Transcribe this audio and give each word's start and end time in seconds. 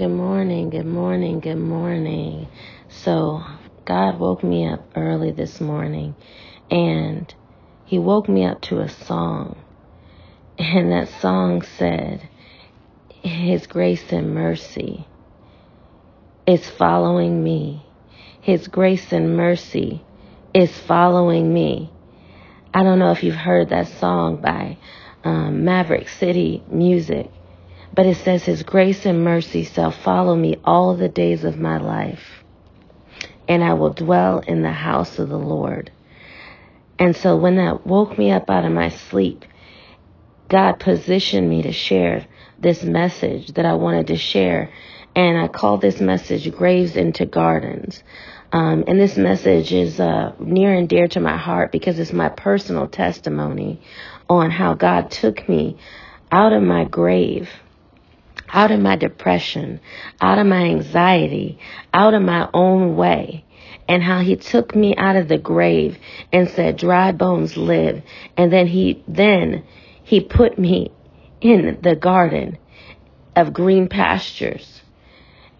Good 0.00 0.08
morning, 0.08 0.70
good 0.70 0.86
morning, 0.86 1.40
good 1.40 1.58
morning. 1.58 2.48
So, 2.88 3.42
God 3.84 4.18
woke 4.18 4.42
me 4.42 4.66
up 4.66 4.82
early 4.96 5.30
this 5.30 5.60
morning 5.60 6.14
and 6.70 7.34
He 7.84 7.98
woke 7.98 8.26
me 8.26 8.46
up 8.46 8.62
to 8.62 8.80
a 8.80 8.88
song. 8.88 9.58
And 10.56 10.90
that 10.90 11.10
song 11.20 11.60
said, 11.60 12.26
His 13.10 13.66
grace 13.66 14.10
and 14.10 14.34
mercy 14.34 15.06
is 16.46 16.66
following 16.66 17.44
me. 17.44 17.84
His 18.40 18.68
grace 18.68 19.12
and 19.12 19.36
mercy 19.36 20.02
is 20.54 20.74
following 20.78 21.52
me. 21.52 21.90
I 22.72 22.84
don't 22.84 23.00
know 23.00 23.12
if 23.12 23.22
you've 23.22 23.34
heard 23.34 23.68
that 23.68 23.88
song 23.88 24.40
by 24.40 24.78
um, 25.24 25.66
Maverick 25.66 26.08
City 26.08 26.62
Music, 26.70 27.30
but 27.92 28.06
it 28.06 28.16
says, 28.18 28.44
His 28.44 28.62
grace 28.62 29.04
and 29.06 29.24
mercy 29.24 29.64
shall 29.64 29.90
follow 29.90 30.36
me 30.36 30.56
all 30.64 30.96
the 30.96 31.08
days 31.08 31.44
of 31.44 31.58
my 31.58 31.78
life, 31.78 32.44
and 33.48 33.64
I 33.64 33.74
will 33.74 33.92
dwell 33.92 34.40
in 34.40 34.62
the 34.62 34.72
house 34.72 35.18
of 35.18 35.28
the 35.28 35.38
Lord. 35.38 35.90
And 36.98 37.16
so 37.16 37.36
when 37.36 37.56
that 37.56 37.86
woke 37.86 38.18
me 38.18 38.30
up 38.30 38.50
out 38.50 38.64
of 38.66 38.72
my 38.72 38.90
sleep, 38.90 39.44
God 40.48 40.74
positioned 40.80 41.48
me 41.48 41.62
to 41.62 41.72
share 41.72 42.26
this 42.58 42.82
message 42.82 43.54
that 43.54 43.64
I 43.64 43.74
wanted 43.74 44.08
to 44.08 44.16
share. 44.16 44.70
And 45.14 45.38
I 45.38 45.48
call 45.48 45.78
this 45.78 46.00
message 46.00 46.50
Graves 46.52 46.96
into 46.96 47.24
Gardens. 47.24 48.02
Um, 48.52 48.84
and 48.86 49.00
this 49.00 49.16
message 49.16 49.72
is 49.72 50.00
uh, 50.00 50.34
near 50.38 50.74
and 50.74 50.88
dear 50.88 51.06
to 51.08 51.20
my 51.20 51.36
heart 51.36 51.72
because 51.72 51.98
it's 51.98 52.12
my 52.12 52.28
personal 52.28 52.88
testimony 52.88 53.80
on 54.28 54.50
how 54.50 54.74
God 54.74 55.10
took 55.10 55.48
me 55.48 55.78
out 56.32 56.52
of 56.52 56.62
my 56.62 56.84
grave, 56.84 57.48
out 58.52 58.70
of 58.70 58.80
my 58.80 58.96
depression, 58.96 59.80
out 60.20 60.38
of 60.38 60.46
my 60.46 60.64
anxiety, 60.64 61.58
out 61.92 62.14
of 62.14 62.22
my 62.22 62.48
own 62.52 62.96
way, 62.96 63.44
and 63.88 64.02
how 64.02 64.20
he 64.20 64.36
took 64.36 64.74
me 64.74 64.94
out 64.96 65.16
of 65.16 65.28
the 65.28 65.38
grave 65.38 65.98
and 66.32 66.48
said, 66.50 66.76
dry 66.76 67.12
bones 67.12 67.56
live. 67.56 68.02
And 68.36 68.52
then 68.52 68.66
he, 68.66 69.02
then 69.08 69.64
he 70.04 70.20
put 70.20 70.58
me 70.58 70.92
in 71.40 71.78
the 71.82 71.96
garden 71.96 72.58
of 73.34 73.52
green 73.52 73.88
pastures. 73.88 74.82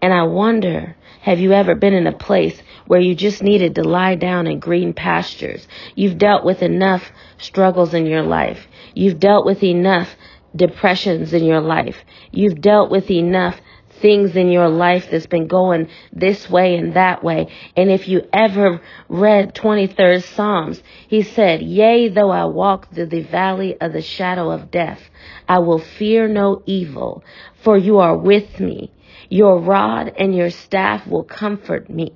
And 0.02 0.12
I 0.12 0.22
wonder, 0.22 0.96
have 1.20 1.38
you 1.38 1.52
ever 1.52 1.74
been 1.74 1.92
in 1.92 2.06
a 2.06 2.16
place 2.16 2.60
where 2.86 3.00
you 3.00 3.14
just 3.14 3.42
needed 3.42 3.74
to 3.74 3.82
lie 3.84 4.14
down 4.14 4.46
in 4.46 4.58
green 4.58 4.94
pastures? 4.94 5.66
You've 5.94 6.18
dealt 6.18 6.44
with 6.44 6.62
enough 6.62 7.02
struggles 7.38 7.92
in 7.92 8.06
your 8.06 8.22
life. 8.22 8.66
You've 8.94 9.20
dealt 9.20 9.44
with 9.44 9.62
enough 9.62 10.08
depressions 10.54 11.32
in 11.32 11.44
your 11.44 11.60
life. 11.60 11.96
You've 12.30 12.60
dealt 12.60 12.90
with 12.90 13.10
enough 13.10 13.60
things 14.00 14.34
in 14.34 14.50
your 14.50 14.68
life 14.68 15.08
that's 15.10 15.26
been 15.26 15.46
going 15.46 15.88
this 16.12 16.48
way 16.48 16.76
and 16.76 16.94
that 16.94 17.22
way. 17.22 17.48
And 17.76 17.90
if 17.90 18.08
you 18.08 18.22
ever 18.32 18.80
read 19.08 19.54
23rd 19.54 20.22
Psalms, 20.22 20.82
he 21.08 21.22
said, 21.22 21.62
Yea, 21.62 22.08
though 22.08 22.30
I 22.30 22.46
walk 22.46 22.92
through 22.92 23.06
the 23.06 23.22
valley 23.22 23.80
of 23.80 23.92
the 23.92 24.02
shadow 24.02 24.50
of 24.50 24.70
death, 24.70 25.00
I 25.48 25.58
will 25.58 25.78
fear 25.78 26.28
no 26.28 26.62
evil, 26.66 27.22
for 27.62 27.76
you 27.76 27.98
are 27.98 28.16
with 28.16 28.58
me. 28.60 28.92
Your 29.28 29.60
rod 29.60 30.12
and 30.18 30.34
your 30.34 30.50
staff 30.50 31.06
will 31.06 31.24
comfort 31.24 31.88
me. 31.90 32.12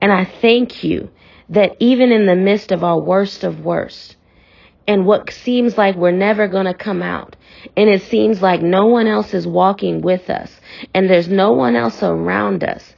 And 0.00 0.12
I 0.12 0.24
thank 0.24 0.84
you 0.84 1.10
that 1.48 1.76
even 1.80 2.12
in 2.12 2.26
the 2.26 2.36
midst 2.36 2.72
of 2.72 2.84
our 2.84 3.00
worst 3.00 3.42
of 3.42 3.60
worst, 3.60 4.16
and 4.88 5.04
what 5.04 5.30
seems 5.30 5.76
like 5.76 5.94
we're 5.94 6.10
never 6.10 6.48
going 6.48 6.64
to 6.64 6.74
come 6.74 7.02
out. 7.02 7.36
And 7.76 7.90
it 7.90 8.02
seems 8.04 8.40
like 8.40 8.62
no 8.62 8.86
one 8.86 9.06
else 9.06 9.34
is 9.34 9.46
walking 9.46 10.00
with 10.00 10.30
us 10.30 10.50
and 10.94 11.08
there's 11.08 11.28
no 11.28 11.52
one 11.52 11.76
else 11.76 12.02
around 12.02 12.64
us. 12.64 12.94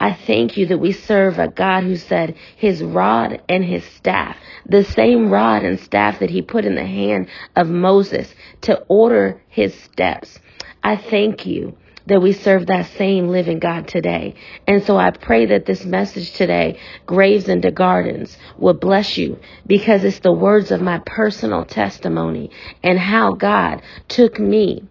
I 0.00 0.14
thank 0.14 0.56
you 0.56 0.66
that 0.66 0.78
we 0.78 0.92
serve 0.92 1.38
a 1.38 1.48
God 1.48 1.82
who 1.82 1.96
said 1.96 2.36
his 2.56 2.82
rod 2.82 3.42
and 3.48 3.64
his 3.64 3.84
staff, 3.84 4.36
the 4.66 4.84
same 4.84 5.30
rod 5.30 5.64
and 5.64 5.78
staff 5.80 6.20
that 6.20 6.30
he 6.30 6.42
put 6.42 6.64
in 6.64 6.76
the 6.76 6.86
hand 6.86 7.28
of 7.56 7.68
Moses 7.68 8.32
to 8.62 8.80
order 8.88 9.42
his 9.48 9.74
steps. 9.74 10.38
I 10.82 10.96
thank 10.96 11.46
you 11.46 11.76
that 12.06 12.20
we 12.22 12.32
serve 12.32 12.66
that 12.66 12.86
same 12.92 13.28
living 13.28 13.58
God 13.58 13.88
today. 13.88 14.34
And 14.66 14.82
so 14.84 14.96
I 14.96 15.10
pray 15.10 15.46
that 15.46 15.66
this 15.66 15.84
message 15.84 16.32
today, 16.32 16.78
Graves 17.06 17.48
into 17.48 17.70
Gardens, 17.70 18.36
will 18.58 18.74
bless 18.74 19.16
you 19.16 19.38
because 19.66 20.04
it's 20.04 20.20
the 20.20 20.32
words 20.32 20.70
of 20.70 20.80
my 20.80 21.00
personal 21.06 21.64
testimony 21.64 22.50
and 22.82 22.98
how 22.98 23.32
God 23.32 23.82
took 24.08 24.38
me 24.38 24.88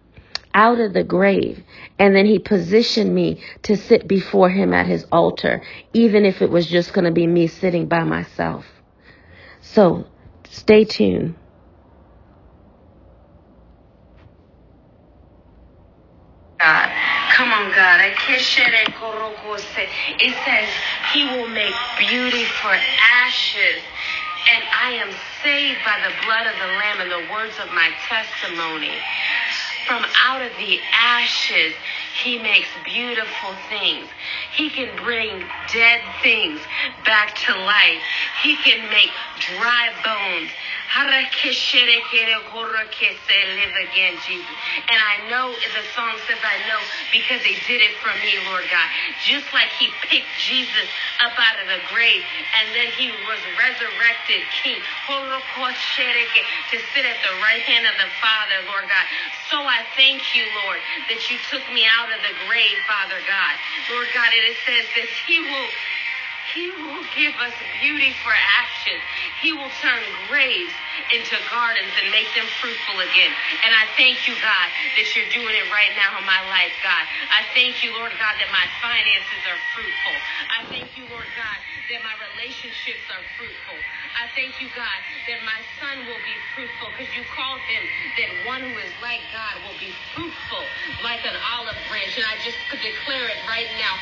out 0.54 0.80
of 0.80 0.92
the 0.92 1.04
grave 1.04 1.62
and 1.98 2.14
then 2.14 2.26
he 2.26 2.38
positioned 2.38 3.14
me 3.14 3.42
to 3.62 3.76
sit 3.76 4.06
before 4.06 4.50
him 4.50 4.74
at 4.74 4.86
his 4.86 5.06
altar, 5.12 5.62
even 5.92 6.24
if 6.24 6.42
it 6.42 6.50
was 6.50 6.66
just 6.66 6.92
going 6.92 7.04
to 7.06 7.12
be 7.12 7.26
me 7.26 7.46
sitting 7.46 7.86
by 7.86 8.04
myself. 8.04 8.66
So 9.60 10.06
stay 10.50 10.84
tuned. 10.84 11.36
God. 16.60 16.90
Come 17.34 17.52
on, 17.52 17.70
God. 17.74 18.00
It 20.18 20.34
says 20.44 20.68
he 21.12 21.24
will 21.24 21.48
make 21.48 21.74
beauty 21.98 22.44
for 22.44 22.72
ashes. 22.72 23.82
And 24.50 24.64
I 24.72 24.90
am 24.92 25.10
saved 25.44 25.80
by 25.84 25.98
the 26.00 26.12
blood 26.24 26.46
of 26.46 26.54
the 26.58 26.66
Lamb 26.66 27.00
and 27.00 27.10
the 27.10 27.32
words 27.32 27.54
of 27.62 27.72
my 27.74 27.90
testimony. 28.08 28.96
From 29.86 30.04
out 30.24 30.42
of 30.42 30.52
the 30.58 30.78
ashes, 30.92 31.74
he 32.22 32.38
makes 32.38 32.68
beautiful 32.84 33.54
things. 33.68 34.06
He 34.52 34.70
can 34.70 34.94
bring 35.02 35.44
dead 35.72 36.00
things 36.22 36.60
back 37.04 37.34
to 37.46 37.52
life. 37.54 38.02
He 38.42 38.56
can 38.56 38.88
make 38.90 39.10
dry 39.40 39.90
bones 40.04 40.50
live 43.56 43.72
again, 43.88 44.12
Jesus. 44.28 44.56
And 44.92 45.00
I 45.00 45.24
know 45.32 45.48
the 45.56 45.84
song 45.96 46.12
says 46.28 46.36
I 46.44 46.60
know 46.68 46.76
because 47.08 47.40
they 47.40 47.56
did 47.64 47.80
it 47.80 47.96
for 48.04 48.12
me, 48.20 48.36
Lord 48.44 48.68
God. 48.68 48.88
Just 49.24 49.48
like 49.56 49.72
he 49.80 49.88
picked 50.04 50.28
Jesus 50.36 50.88
up 51.24 51.32
out 51.32 51.56
of 51.64 51.66
the 51.72 51.80
grave 51.88 52.20
and 52.60 52.76
then 52.76 52.92
he 52.92 53.08
was 53.24 53.40
resurrected 53.56 54.44
king 54.60 54.84
to 56.70 56.76
sit 56.92 57.04
at 57.08 57.18
the 57.24 57.34
right 57.40 57.64
hand 57.64 57.88
of 57.88 57.96
the 57.96 58.10
Father, 58.20 58.60
Lord 58.68 58.84
God. 58.84 59.06
So 59.48 59.64
thank 59.96 60.34
you, 60.36 60.44
Lord, 60.64 60.78
that 61.08 61.30
you 61.30 61.36
took 61.48 61.64
me 61.72 61.88
out 61.88 62.12
of 62.12 62.20
the 62.20 62.34
grave, 62.48 62.76
Father 62.84 63.20
God. 63.24 63.54
Lord 63.88 64.08
God, 64.12 64.28
it 64.32 64.56
says 64.66 64.86
that 64.96 65.08
he 65.26 65.40
will 65.40 65.68
he 66.52 66.68
will 66.68 67.00
give 67.16 67.32
us 67.40 67.54
beauty 67.80 68.12
for 68.20 68.34
ashes. 68.34 69.00
He 69.40 69.56
will 69.56 69.72
turn 69.80 70.04
graves 70.28 70.74
into 71.08 71.38
gardens 71.48 71.88
and 71.96 72.12
make 72.12 72.28
them 72.36 72.44
fruitful 72.60 73.00
again. 73.00 73.32
And 73.64 73.72
I 73.72 73.88
thank 73.96 74.28
you, 74.28 74.36
God, 74.36 74.68
that 75.00 75.06
you're 75.16 75.28
doing 75.32 75.56
it 75.56 75.66
right 75.72 75.96
now 75.96 76.12
in 76.20 76.24
my 76.28 76.44
life, 76.52 76.76
God. 76.84 77.08
I 77.32 77.48
thank 77.56 77.80
you, 77.80 77.96
Lord 77.96 78.12
God, 78.20 78.36
that 78.36 78.50
my 78.52 78.68
finances 78.84 79.42
are 79.48 79.60
fruitful. 79.72 80.16
I 80.52 80.60
thank 80.68 80.92
you, 80.98 81.08
Lord 81.08 81.30
God, 81.32 81.56
that 81.92 82.00
my 82.00 82.16
relationships 82.32 83.04
are 83.12 83.20
fruitful. 83.36 83.76
I 84.16 84.24
thank 84.32 84.56
you, 84.64 84.72
God, 84.72 85.00
that 85.28 85.44
my 85.44 85.60
son 85.76 86.08
will 86.08 86.20
be 86.24 86.36
fruitful 86.56 86.88
because 86.96 87.12
you 87.12 87.20
called 87.28 87.60
him 87.68 87.84
that 88.16 88.32
one 88.48 88.64
who 88.64 88.72
is 88.80 88.88
like 89.04 89.20
God 89.28 89.60
will 89.60 89.76
be 89.76 89.92
fruitful 90.16 90.64
like 91.04 91.20
an 91.28 91.36
olive 91.52 91.76
branch. 91.92 92.16
And 92.16 92.24
I 92.24 92.40
just 92.40 92.56
could 92.72 92.80
declare 92.80 93.28
it 93.28 93.36
right 93.44 93.68
now. 93.76 93.92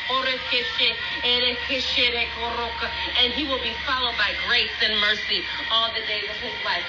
And 3.19 3.35
he 3.35 3.43
will 3.43 3.59
be 3.59 3.75
followed 3.83 4.15
by 4.15 4.31
grace 4.47 4.71
and 4.79 4.95
mercy 5.03 5.43
all 5.67 5.91
the 5.91 5.99
days 6.07 6.31
of 6.31 6.39
his 6.39 6.55
life. 6.63 6.87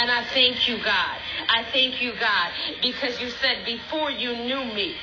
And 0.00 0.08
I 0.08 0.24
thank 0.32 0.64
you, 0.64 0.80
God. 0.80 1.20
I 1.48 1.64
thank 1.72 2.02
you, 2.02 2.12
God, 2.20 2.50
because 2.82 3.20
you 3.20 3.30
said 3.30 3.64
before 3.64 4.10
you 4.10 4.36
knew 4.36 4.64
me, 4.66 4.96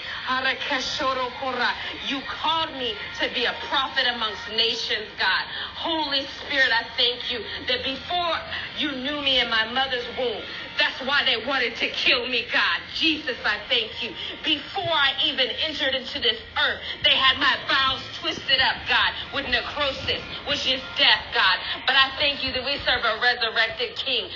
you 2.08 2.22
called 2.22 2.74
me 2.74 2.94
to 3.20 3.34
be 3.34 3.46
a 3.46 3.56
prophet 3.68 4.06
amongst 4.14 4.48
nations, 4.50 5.08
God. 5.18 5.44
Holy 5.76 6.26
Spirit, 6.46 6.70
I 6.72 6.86
thank 6.96 7.32
you 7.32 7.40
that 7.68 7.84
before 7.84 8.38
you 8.78 8.92
knew 8.92 9.22
me 9.22 9.40
in 9.40 9.50
my 9.50 9.66
mother's 9.72 10.06
womb, 10.18 10.44
that's 10.78 11.00
why 11.08 11.24
they 11.26 11.46
wanted 11.46 11.76
to 11.78 11.88
kill 11.90 12.28
me, 12.28 12.46
God. 12.52 12.80
Jesus, 12.96 13.38
I 13.46 13.60
thank 13.70 14.04
you. 14.04 14.12
Before 14.44 14.84
I 14.84 15.14
even 15.26 15.48
entered 15.68 15.96
into 15.96 16.20
this 16.20 16.38
earth, 16.58 16.80
they 17.04 17.16
had 17.16 17.38
my 17.40 17.58
bowels 17.68 18.02
twisted 18.20 18.60
up, 18.60 18.76
God, 18.88 19.14
with 19.34 19.48
necrosis, 19.50 20.22
which 20.48 20.68
is 20.68 20.82
death, 20.98 21.24
God. 21.34 21.58
But 21.86 21.96
I 21.96 22.12
thank 22.18 22.44
you 22.44 22.52
that 22.54 22.64
we 22.64 22.78
serve 22.86 23.04
a 23.04 23.20
resurrected 23.22 23.96
King. 23.96 24.30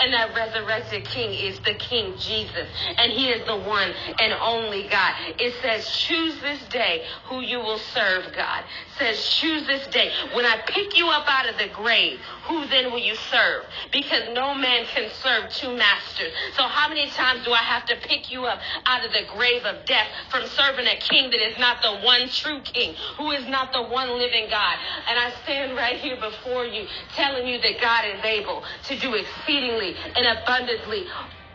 And 0.00 0.12
that 0.12 0.34
resurrected 0.34 1.04
King 1.06 1.32
is 1.34 1.58
the 1.60 1.74
King 1.74 2.14
Jesus. 2.18 2.68
And 2.96 3.12
He 3.12 3.30
is 3.30 3.46
the 3.46 3.56
one 3.56 3.92
and 4.20 4.32
only 4.40 4.88
God. 4.88 5.14
It 5.38 5.54
says, 5.62 5.88
choose 5.90 6.40
this 6.40 6.60
day 6.68 7.04
who 7.24 7.40
you 7.40 7.58
will 7.58 7.78
serve, 7.78 8.32
God. 8.34 8.64
It 8.64 8.98
says, 8.98 9.28
choose 9.28 9.66
this 9.66 9.86
day. 9.88 10.10
When 10.34 10.44
I 10.44 10.58
pick 10.66 10.96
you 10.96 11.08
up 11.08 11.26
out 11.28 11.48
of 11.48 11.58
the 11.58 11.68
grave, 11.68 12.18
who 12.48 12.66
then 12.66 12.90
will 12.90 12.98
you 12.98 13.14
serve? 13.14 13.64
Because 13.92 14.22
no 14.32 14.54
man 14.54 14.86
can 14.86 15.10
serve 15.22 15.50
two 15.50 15.76
masters. 15.76 16.32
So 16.56 16.64
how 16.64 16.88
many 16.88 17.08
times 17.10 17.44
do 17.44 17.52
I 17.52 17.62
have 17.62 17.86
to 17.86 17.96
pick 17.96 18.30
you 18.30 18.46
up 18.46 18.58
out 18.86 19.04
of 19.04 19.12
the 19.12 19.24
grave 19.36 19.64
of 19.64 19.84
death 19.84 20.08
from 20.30 20.46
serving 20.46 20.86
a 20.86 20.96
king 20.96 21.30
that 21.30 21.40
is 21.40 21.58
not 21.58 21.82
the 21.82 22.00
one 22.04 22.28
true 22.28 22.60
king, 22.62 22.94
who 23.16 23.30
is 23.32 23.46
not 23.48 23.72
the 23.72 23.82
one 23.82 24.18
living 24.18 24.46
God? 24.50 24.76
And 25.08 25.18
I 25.18 25.32
stand 25.44 25.76
right 25.76 25.96
here 25.96 26.16
before 26.16 26.64
you 26.64 26.86
telling 27.14 27.46
you 27.46 27.60
that 27.60 27.80
God 27.80 28.04
is 28.06 28.24
able 28.24 28.64
to 28.84 28.98
do 28.98 29.14
exceedingly 29.14 29.94
and 30.16 30.38
abundantly 30.38 31.04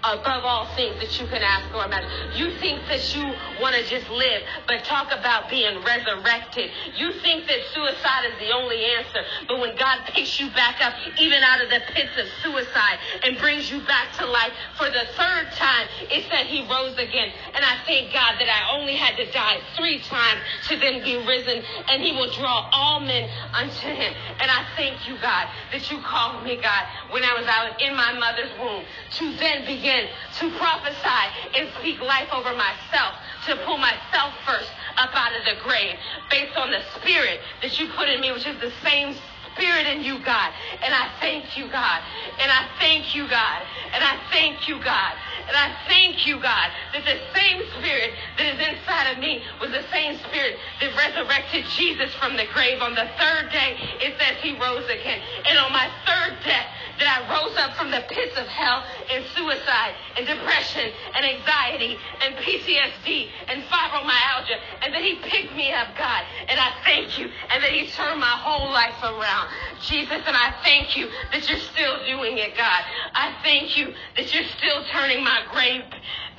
above 0.03 0.43
all 0.43 0.67
things 0.75 0.99
that 0.99 1.19
you 1.19 1.25
can 1.27 1.41
ask 1.41 1.73
or 1.73 1.85
imagine. 1.85 2.11
You 2.35 2.51
think 2.59 2.83
that 2.91 3.15
you 3.15 3.23
want 3.61 3.75
to 3.75 3.83
just 3.87 4.09
live, 4.09 4.43
but 4.67 4.83
talk 4.83 5.11
about 5.15 5.49
being 5.49 5.81
resurrected. 5.83 6.71
You 6.95 7.13
think 7.23 7.47
that 7.47 7.59
suicide 7.73 8.27
is 8.27 8.35
the 8.39 8.51
only 8.51 8.83
answer, 8.99 9.23
but 9.47 9.59
when 9.59 9.75
God 9.77 10.03
picks 10.11 10.39
you 10.39 10.49
back 10.51 10.83
up, 10.83 10.93
even 11.19 11.39
out 11.43 11.63
of 11.63 11.69
the 11.69 11.79
pits 11.95 12.11
of 12.19 12.27
suicide, 12.43 12.99
and 13.23 13.37
brings 13.37 13.71
you 13.71 13.79
back 13.87 14.11
to 14.19 14.25
life 14.25 14.51
for 14.77 14.91
the 14.91 15.07
third 15.15 15.47
time, 15.55 15.87
it's 16.11 16.27
that 16.29 16.47
He 16.47 16.67
rose 16.67 16.97
again. 16.99 17.31
And 17.55 17.63
I 17.63 17.79
thank 17.87 18.11
God 18.11 18.35
that 18.39 18.49
I 18.51 18.75
only 18.75 18.95
had 18.95 19.15
to 19.15 19.31
die 19.31 19.59
three 19.77 19.99
times 19.99 20.41
to 20.67 20.77
then 20.77 21.03
be 21.03 21.15
risen, 21.25 21.63
and 21.87 22.03
He 22.03 22.11
will 22.11 22.31
draw 22.35 22.67
all 22.73 22.99
men 22.99 23.29
unto 23.53 23.87
Him. 23.87 24.13
And 24.39 24.51
I 24.51 24.65
thank 24.75 25.07
you, 25.07 25.15
God, 25.21 25.47
that 25.71 25.89
you 25.89 26.01
called 26.01 26.43
me, 26.43 26.59
God, 26.59 26.83
when 27.11 27.23
I 27.23 27.39
was 27.39 27.47
out 27.47 27.81
in 27.81 27.95
my 27.95 28.11
mother's 28.19 28.51
womb, 28.59 28.83
to 29.11 29.37
then 29.37 29.65
begin 29.65 29.92
begin 29.93 30.09
to 30.39 30.57
prophesy 30.57 31.23
and 31.55 31.69
speak 31.79 32.01
life 32.01 32.29
over 32.33 32.53
myself, 32.55 33.15
to 33.45 33.55
pull 33.65 33.77
myself 33.77 34.33
first 34.45 34.69
up 34.97 35.09
out 35.13 35.35
of 35.35 35.45
the 35.45 35.61
grave 35.63 35.95
based 36.29 36.57
on 36.57 36.71
the 36.71 36.81
spirit 36.99 37.39
that 37.61 37.79
you 37.79 37.87
put 37.95 38.09
in 38.09 38.21
me, 38.21 38.31
which 38.31 38.47
is 38.47 38.59
the 38.59 38.71
same 38.83 39.15
spirit 39.53 39.85
in 39.85 40.03
you, 40.03 40.17
God. 40.25 40.51
And 40.81 40.93
I 40.93 41.09
thank 41.19 41.57
you, 41.57 41.69
God. 41.69 42.01
And 42.41 42.51
I 42.51 42.67
thank 42.79 43.15
you, 43.15 43.27
God. 43.29 43.61
And 43.93 44.03
I 44.03 44.19
thank 44.31 44.67
you, 44.67 44.81
God. 44.81 45.13
And 45.47 45.55
I 45.55 45.75
thank 45.87 46.25
you, 46.25 46.41
God, 46.41 46.71
that 46.93 47.05
the 47.05 47.19
same 47.37 47.61
spirit 47.77 48.11
that 48.37 48.47
is 48.49 48.57
inside 48.57 49.13
of 49.13 49.19
me 49.19 49.43
was 49.61 49.69
the 49.69 49.85
same 49.91 50.17
spirit 50.25 50.57
that 50.81 50.89
resurrected 50.97 51.65
Jesus 51.77 52.13
from 52.15 52.35
the 52.35 52.45
grave. 52.53 52.81
On 52.81 52.95
the 52.95 53.07
third 53.19 53.51
day, 53.51 53.77
it 54.01 54.17
says 54.17 54.41
he 54.41 54.57
rose 54.57 54.85
again. 54.89 55.21
And 55.45 55.57
on 55.59 55.71
my 55.71 55.87
third 56.05 56.33
death, 56.43 56.67
that 56.99 57.07
I 57.09 57.17
rose 57.29 57.55
up 57.57 57.75
from 57.75 57.91
the 57.91 58.03
pits 58.09 58.37
of 58.37 58.47
hell 58.47 58.83
and 59.09 59.25
suicide 59.35 59.93
and 60.17 60.27
depression 60.27 60.91
and 61.15 61.25
anxiety 61.25 61.97
and 62.21 62.35
PTSD 62.35 63.29
and 63.47 63.63
fibromyalgia. 63.63 64.57
And 64.81 64.93
that 64.93 65.01
he 65.01 65.15
picked 65.23 65.55
me 65.55 65.71
up, 65.73 65.95
God. 65.97 66.23
And 66.47 66.59
I 66.59 66.71
thank 66.83 67.17
you. 67.17 67.29
And 67.49 67.63
that 67.63 67.71
he 67.71 67.87
turned 67.87 68.19
my 68.19 68.37
whole 68.43 68.71
life 68.71 69.01
around. 69.01 69.49
Jesus, 69.81 70.21
and 70.25 70.35
I 70.35 70.53
thank 70.63 70.95
you 70.95 71.09
that 71.31 71.49
you're 71.49 71.59
still 71.59 72.05
doing 72.05 72.37
it, 72.37 72.55
God. 72.55 72.83
I 73.13 73.35
thank 73.43 73.77
you 73.77 73.93
that 74.15 74.33
you're 74.33 74.49
still 74.57 74.83
turning 74.91 75.23
my 75.23 75.41
grave 75.51 75.83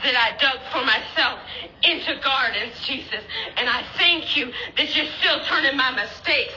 that 0.02 0.16
I 0.16 0.36
dug 0.36 0.60
for 0.72 0.84
myself 0.84 1.40
into 1.82 2.20
gardens, 2.22 2.74
Jesus. 2.84 3.24
And 3.56 3.68
I 3.68 3.84
thank 3.96 4.36
you 4.36 4.52
that 4.76 4.96
you're 4.96 5.10
still 5.20 5.40
turning 5.44 5.76
my 5.76 5.90
mistakes 5.92 6.54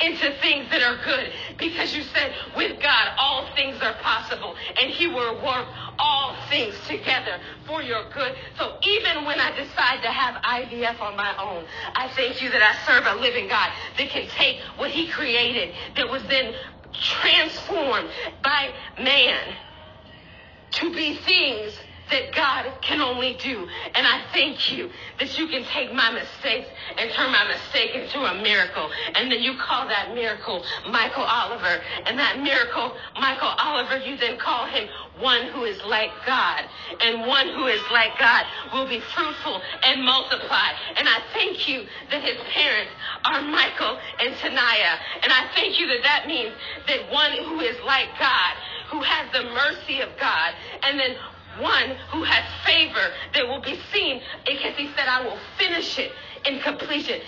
into 0.00 0.32
things 0.40 0.70
that 0.70 0.82
are 0.82 0.96
good 1.04 1.30
because 1.58 1.94
you 1.94 2.02
said 2.02 2.32
with 2.56 2.80
God 2.82 3.08
all 3.18 3.46
things 3.54 3.80
are 3.82 3.94
possible 3.94 4.54
and 4.80 4.90
he 4.90 5.06
will 5.06 5.34
work 5.44 5.66
all 5.98 6.36
things 6.48 6.74
together 6.86 7.38
for 7.66 7.82
your 7.82 8.04
good. 8.12 8.34
So 8.58 8.76
even 8.82 9.24
when 9.24 9.40
I 9.40 9.50
decide 9.56 10.02
to 10.02 10.10
have 10.10 10.42
IVF 10.42 11.00
on 11.00 11.16
my 11.16 11.34
own, 11.38 11.64
I 11.94 12.08
thank 12.08 12.42
you 12.42 12.50
that 12.50 12.62
I 12.62 12.86
serve 12.86 13.06
a 13.06 13.20
living 13.20 13.48
God 13.48 13.70
that 13.98 14.08
can 14.08 14.28
take 14.28 14.58
what 14.76 14.90
he 14.90 15.08
created 15.08 15.74
that 15.96 16.08
was 16.08 16.22
then 16.24 16.54
transformed 16.92 18.08
by 18.42 18.70
man 18.98 19.54
to 20.72 20.94
be 20.94 21.16
things 21.16 21.78
that 22.10 22.34
God 22.34 22.66
can 22.82 23.00
only 23.00 23.36
do. 23.42 23.66
And 23.94 24.06
I 24.06 24.22
thank 24.32 24.72
you 24.72 24.90
that 25.18 25.38
you 25.38 25.46
can 25.48 25.64
take 25.64 25.92
my 25.92 26.10
mistakes 26.10 26.68
and 26.96 27.10
turn 27.12 27.32
my 27.32 27.46
mistake 27.46 27.94
into 27.94 28.18
a 28.20 28.34
miracle. 28.42 28.90
And 29.14 29.30
then 29.30 29.40
you 29.40 29.54
call 29.58 29.88
that 29.88 30.14
miracle 30.14 30.64
Michael 30.88 31.24
Oliver. 31.24 31.80
And 32.06 32.18
that 32.18 32.40
miracle, 32.40 32.92
Michael 33.20 33.54
Oliver, 33.58 33.98
you 33.98 34.16
then 34.16 34.38
call 34.38 34.66
him 34.66 34.88
one 35.18 35.48
who 35.48 35.64
is 35.64 35.80
like 35.84 36.10
God. 36.26 36.64
And 37.00 37.26
one 37.26 37.48
who 37.48 37.66
is 37.66 37.80
like 37.92 38.18
God 38.18 38.44
will 38.72 38.88
be 38.88 39.00
fruitful 39.00 39.60
and 39.82 40.04
multiply. 40.04 40.70
And 40.96 41.08
I 41.08 41.20
thank 41.32 41.68
you 41.68 41.86
that 42.10 42.22
his 42.22 42.36
parents 42.52 42.92
are 43.24 43.42
Michael 43.42 43.98
and 44.18 44.34
Tanaya. 44.36 44.98
And 45.22 45.32
I 45.32 45.50
thank 45.54 45.78
you 45.78 45.86
that 45.88 46.02
that 46.02 46.26
means 46.26 46.52
that 46.86 47.10
one 47.12 47.32
who 47.44 47.60
is 47.60 47.76
like 47.84 48.08
God, 48.18 48.54
who 48.90 49.00
has 49.02 49.30
the 49.32 49.44
mercy 49.44 50.00
of 50.00 50.08
God, 50.18 50.54
and 50.82 50.98
then 50.98 51.16
one 51.58 51.96
who 52.10 52.22
has 52.22 52.44
favor 52.64 53.12
that 53.34 53.46
will 53.46 53.60
be 53.60 53.78
seen 53.92 54.22
because 54.46 54.74
he 54.76 54.88
said, 54.96 55.08
I 55.08 55.24
will 55.24 55.38
finish 55.58 55.98
it 55.98 56.12
in 56.46 56.60
completion. 56.60 57.20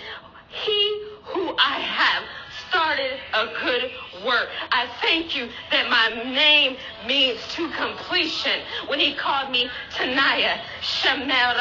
He 0.49 1.03
who 1.25 1.55
I 1.57 1.79
have 1.79 2.23
started 2.73 3.19
a 3.33 3.45
good 3.61 3.91
work. 4.25 4.49
I 4.71 4.89
thank 5.01 5.35
you 5.35 5.47
that 5.69 5.89
my 5.89 6.23
name 6.23 6.75
means 7.05 7.39
to 7.53 7.69
completion. 7.69 8.61
When 8.87 8.99
he 8.99 9.13
called 9.13 9.51
me 9.51 9.69
Tanaya, 9.91 10.59
Shemel 10.81 11.53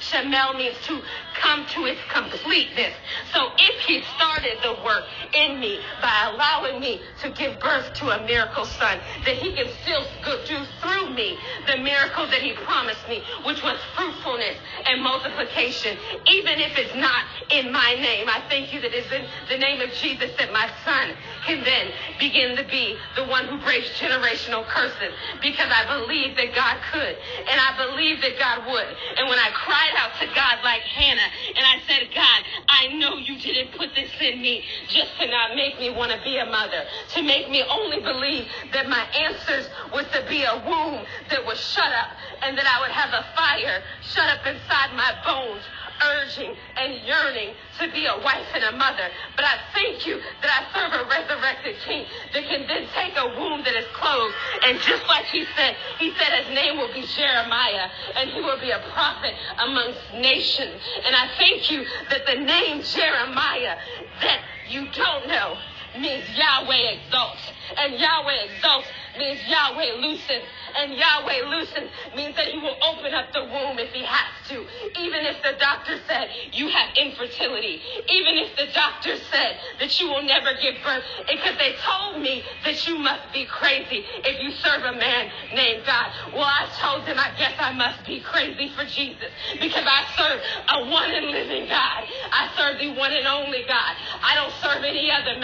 Shemel 0.00 0.56
means 0.56 0.76
to 0.86 1.02
come 1.34 1.66
to 1.74 1.84
its 1.84 2.00
completeness. 2.10 2.94
So 3.34 3.50
if 3.58 3.80
he 3.84 4.02
started 4.16 4.56
the 4.62 4.82
work 4.82 5.04
in 5.34 5.60
me 5.60 5.78
by 6.00 6.32
allowing 6.32 6.80
me 6.80 7.02
to 7.22 7.30
give 7.30 7.60
birth 7.60 7.92
to 7.94 8.10
a 8.10 8.24
miracle 8.24 8.64
son, 8.64 8.98
that 9.26 9.36
he 9.36 9.52
can 9.52 9.68
still 9.82 10.04
do 10.46 10.64
through 10.80 11.14
me 11.14 11.36
the 11.66 11.76
miracle 11.78 12.26
that 12.26 12.40
he 12.40 12.52
promised 12.64 13.06
me, 13.08 13.22
which 13.44 13.62
was 13.62 13.78
fruitfulness 13.96 14.56
and 14.86 15.02
multiplication, 15.02 15.98
even 16.30 16.60
if 16.60 16.78
it's 16.78 16.94
not 16.94 17.24
in 17.50 17.70
my 17.70 17.94
name. 17.94 18.28
I 18.28 18.42
thank 18.48 18.69
you 18.72 18.80
that 18.80 18.92
it's 18.94 19.10
in 19.12 19.24
the 19.48 19.58
name 19.58 19.80
of 19.80 19.90
Jesus 19.92 20.30
that 20.38 20.52
my 20.52 20.70
son 20.84 21.14
can 21.46 21.64
then 21.64 21.92
begin 22.18 22.56
to 22.56 22.64
be 22.64 22.96
the 23.16 23.24
one 23.26 23.46
who 23.46 23.58
breaks 23.62 23.88
generational 23.98 24.66
curses 24.66 25.12
because 25.42 25.70
I 25.70 25.86
believe 25.98 26.36
that 26.36 26.54
God 26.54 26.76
could 26.92 27.16
and 27.48 27.58
I 27.58 27.76
believe 27.76 28.20
that 28.22 28.38
God 28.38 28.66
would. 28.66 28.90
And 29.16 29.28
when 29.28 29.38
I 29.38 29.50
cried 29.54 29.94
out 29.96 30.12
to 30.20 30.26
God 30.34 30.62
like 30.64 30.82
Hannah 30.82 31.30
and 31.56 31.64
I 31.64 31.80
said, 31.86 32.08
God, 32.14 32.40
I 32.68 32.88
know 32.98 33.16
you 33.16 33.38
didn't 33.38 33.76
put 33.76 33.94
this 33.94 34.10
in 34.20 34.40
me 34.40 34.64
just 34.88 35.18
to 35.20 35.26
not 35.26 35.56
make 35.56 35.78
me 35.78 35.90
want 35.90 36.12
to 36.12 36.20
be 36.22 36.38
a 36.38 36.46
mother, 36.46 36.84
to 37.14 37.22
make 37.22 37.50
me 37.50 37.62
only 37.68 38.00
believe 38.00 38.46
that 38.72 38.88
my 38.88 39.04
answers 39.14 39.68
was 39.92 40.06
to 40.12 40.24
be 40.28 40.44
a 40.44 40.56
womb 40.66 41.04
that 41.30 41.44
was 41.44 41.58
shut 41.58 41.90
up 41.92 42.10
and 42.42 42.56
that 42.56 42.66
I 42.66 42.80
would 42.80 42.90
have 42.90 43.10
a 43.12 43.24
fire 43.36 43.82
shut 44.02 44.28
up 44.28 44.46
inside 44.46 44.94
my 44.96 45.12
bones 45.24 45.62
urging 46.02 46.54
and 46.76 47.06
yearning 47.06 47.54
to 47.78 47.90
be 47.92 48.06
a 48.06 48.16
wife 48.24 48.46
and 48.54 48.64
a 48.64 48.72
mother. 48.76 49.08
But 49.36 49.44
I 49.44 49.56
thank 49.74 50.06
you 50.06 50.20
that 50.42 50.50
I 50.50 50.60
serve 50.74 50.92
a 50.92 51.04
resurrected 51.08 51.76
king 51.84 52.06
that 52.32 52.44
can 52.44 52.66
then 52.66 52.88
take 52.94 53.16
a 53.16 53.26
womb 53.38 53.62
that 53.64 53.74
is 53.76 53.86
closed. 53.94 54.34
And 54.64 54.78
just 54.80 55.06
like 55.08 55.26
he 55.26 55.44
said, 55.56 55.76
he 55.98 56.12
said 56.16 56.44
his 56.44 56.54
name 56.54 56.78
will 56.78 56.92
be 56.92 57.04
Jeremiah 57.06 57.88
and 58.16 58.30
he 58.30 58.40
will 58.40 58.60
be 58.60 58.70
a 58.70 58.82
prophet 58.92 59.34
amongst 59.58 60.00
nations. 60.14 60.80
And 61.04 61.14
I 61.14 61.28
thank 61.38 61.70
you 61.70 61.84
that 62.10 62.26
the 62.26 62.36
name 62.36 62.82
Jeremiah 62.82 63.76
that 64.20 64.40
you 64.68 64.86
don't 64.92 65.26
know 65.28 65.56
means 65.98 66.24
Yahweh 66.36 67.00
exalts. 67.00 67.42
And 67.76 67.94
Yahweh 67.94 68.50
exalts 68.50 68.86
means 69.18 69.40
Yahweh 69.46 70.00
loosens. 70.00 70.44
And 70.76 70.94
Yahweh 70.94 71.42
loosens 71.50 71.90
means 72.14 72.36
that 72.36 72.46
he 72.46 72.58
will 72.58 72.76
open 72.82 73.12
up 73.14 73.32
the 73.32 73.44
womb 73.44 73.78
if 73.78 73.92
he 73.92 74.04
has 74.04 74.30
to. 74.48 74.62
Even 75.00 75.26
if 75.26 75.42
the 75.42 75.58
doctor 75.58 75.98
said 76.06 76.28
you 76.52 76.68
have 76.68 76.90
infertility. 76.96 77.82
Even 78.08 78.38
if 78.38 78.56
the 78.56 78.66
doctor 78.72 79.16
said 79.30 79.56
that 79.78 80.00
you 80.00 80.08
will 80.08 80.22
never 80.22 80.50
give 80.62 80.74
birth. 80.84 81.02
Because 81.26 81.58
they 81.58 81.74
told 81.82 82.22
me 82.22 82.42
that 82.64 82.86
you 82.86 82.98
must 82.98 83.32
be 83.32 83.46
crazy 83.46 84.04
if 84.24 84.42
you 84.42 84.50
serve 84.62 84.82
a 84.82 84.92
man 84.92 85.30
named 85.54 85.84
God. 85.86 86.10
Well, 86.32 86.46
I 86.46 86.68
told 86.78 87.06
them 87.06 87.18
I 87.18 87.34
guess 87.38 87.54
I 87.58 87.72
must 87.72 88.06
be 88.06 88.20
crazy 88.20 88.70
for 88.76 88.84
Jesus. 88.84 89.30
Because 89.60 89.84
I 89.86 90.06
serve 90.16 90.40
a 90.68 90.90
one 90.90 91.10
and 91.10 91.26
living 91.26 91.68
God. 91.68 92.04
I 92.30 92.50
serve 92.56 92.78
the 92.78 92.94
one 92.98 93.12
and 93.12 93.26
only 93.26 93.64
God. 93.66 93.94
I 94.22 94.34
don't 94.34 94.54
serve 94.62 94.84
any 94.84 95.10
other 95.10 95.38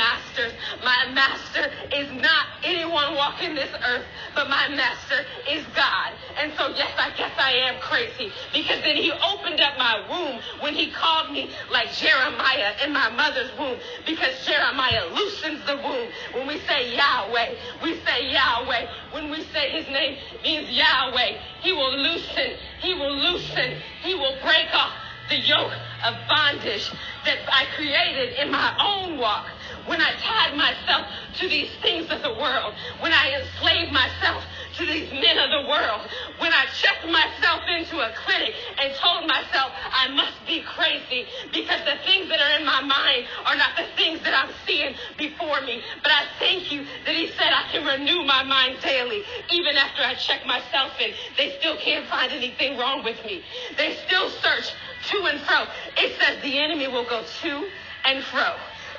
My 0.85 1.11
master 1.13 1.71
is 1.93 2.11
not 2.21 2.47
anyone 2.63 3.15
walking 3.15 3.55
this 3.55 3.71
earth, 3.87 4.05
but 4.35 4.49
my 4.49 4.69
master 4.69 5.25
is 5.51 5.65
God. 5.75 6.13
And 6.39 6.53
so, 6.59 6.69
yes, 6.77 6.93
I 6.99 7.11
guess 7.17 7.33
I 7.39 7.53
am 7.53 7.81
crazy 7.81 8.33
because 8.53 8.83
then 8.83 8.97
he 8.97 9.13
opened 9.13 9.61
up 9.61 9.79
my 9.79 10.05
womb 10.09 10.41
when 10.61 10.75
he 10.75 10.91
called 10.91 11.33
me 11.33 11.51
like 11.71 11.93
Jeremiah 11.93 12.75
in 12.85 12.93
my 12.93 13.11
mother's 13.11 13.51
womb 13.59 13.79
because 14.07 14.45
Jeremiah 14.47 15.07
loosens 15.15 15.65
the 15.67 15.77
womb. 15.77 16.09
When 16.35 16.47
we 16.47 16.59
say 16.61 16.95
Yahweh, 16.95 17.55
we 17.83 18.01
say 18.05 18.31
Yahweh. 18.31 18.87
When 19.13 19.31
we 19.31 19.43
say 19.45 19.71
his 19.71 19.87
name 19.89 20.19
means 20.43 20.71
Yahweh, 20.71 21.39
he 21.63 21.73
will 21.73 21.97
loosen, 21.97 22.57
he 22.81 22.95
will 22.95 23.17
loosen, 23.17 23.81
he 24.03 24.15
will 24.15 24.37
break 24.43 24.69
off 24.75 24.93
the 25.29 25.39
yoke 25.41 25.73
of 26.05 26.15
bondage 26.29 26.89
that 27.25 27.39
I 27.49 27.65
created 27.75 28.39
in 28.39 28.51
my 28.51 28.77
own 28.79 29.19
walk 29.19 29.47
when 29.87 30.01
I 30.01 30.13
tied 30.19 30.57
myself 30.57 31.07
to 31.39 31.49
these 31.49 31.71
things 31.83 32.11
of 32.11 32.23
the 32.23 32.35
world, 32.35 32.75
when 33.01 33.13
I 33.13 33.39
enslaved 33.41 33.93
myself 33.93 34.43
to 34.79 34.87
these 34.87 35.11
men 35.13 35.39
of 35.39 35.51
the 35.51 35.69
world, 35.69 36.03
when 36.39 36.53
I 36.53 36.67
checked 36.75 37.07
myself 37.07 37.63
into 37.71 37.99
a 38.01 38.13
clinic 38.25 38.55
and 38.83 38.95
told 38.95 39.27
myself 39.27 39.73
I 39.91 40.09
must 40.09 40.37
be 40.47 40.63
crazy 40.63 41.27
because 41.53 41.81
the 41.87 41.97
things 42.05 42.29
that 42.29 42.41
are 42.41 42.59
in 42.59 42.67
my 42.67 42.83
mind 42.83 43.27
are 43.47 43.57
not 43.57 43.77
the 43.77 43.87
things 43.97 44.21
that 44.23 44.35
I'm 44.35 44.53
seeing 44.67 44.95
before 45.17 45.61
me. 45.63 45.83
But 46.03 46.13
I 46.13 46.25
thank 46.39 46.73
you 46.73 46.85
that 47.07 47.15
He 47.15 47.29
said 47.29 47.49
I 47.55 47.71
can 47.71 47.87
renew 47.87 48.25
my 48.27 48.43
mind 48.43 48.79
daily. 48.83 49.23
Even 49.51 49.77
after 49.77 50.03
I 50.03 50.15
check 50.15 50.45
myself 50.47 50.93
in, 51.01 51.13
they 51.37 51.57
still 51.59 51.77
can't 51.79 52.07
find 52.09 52.33
anything 52.33 52.77
wrong 52.77 53.05
with 53.05 53.25
me. 53.25 53.43
They 53.77 53.97
still 54.07 54.31
search 54.31 54.75
to 55.11 55.17
and 55.27 55.41
fro. 55.43 55.65
It 55.97 56.19
says 56.21 56.43
the 56.43 56.59
enemy 56.59 56.89
will 56.89 57.09
go 57.09 57.23
to 57.23 57.69
and 58.05 58.23
fro 58.25 58.55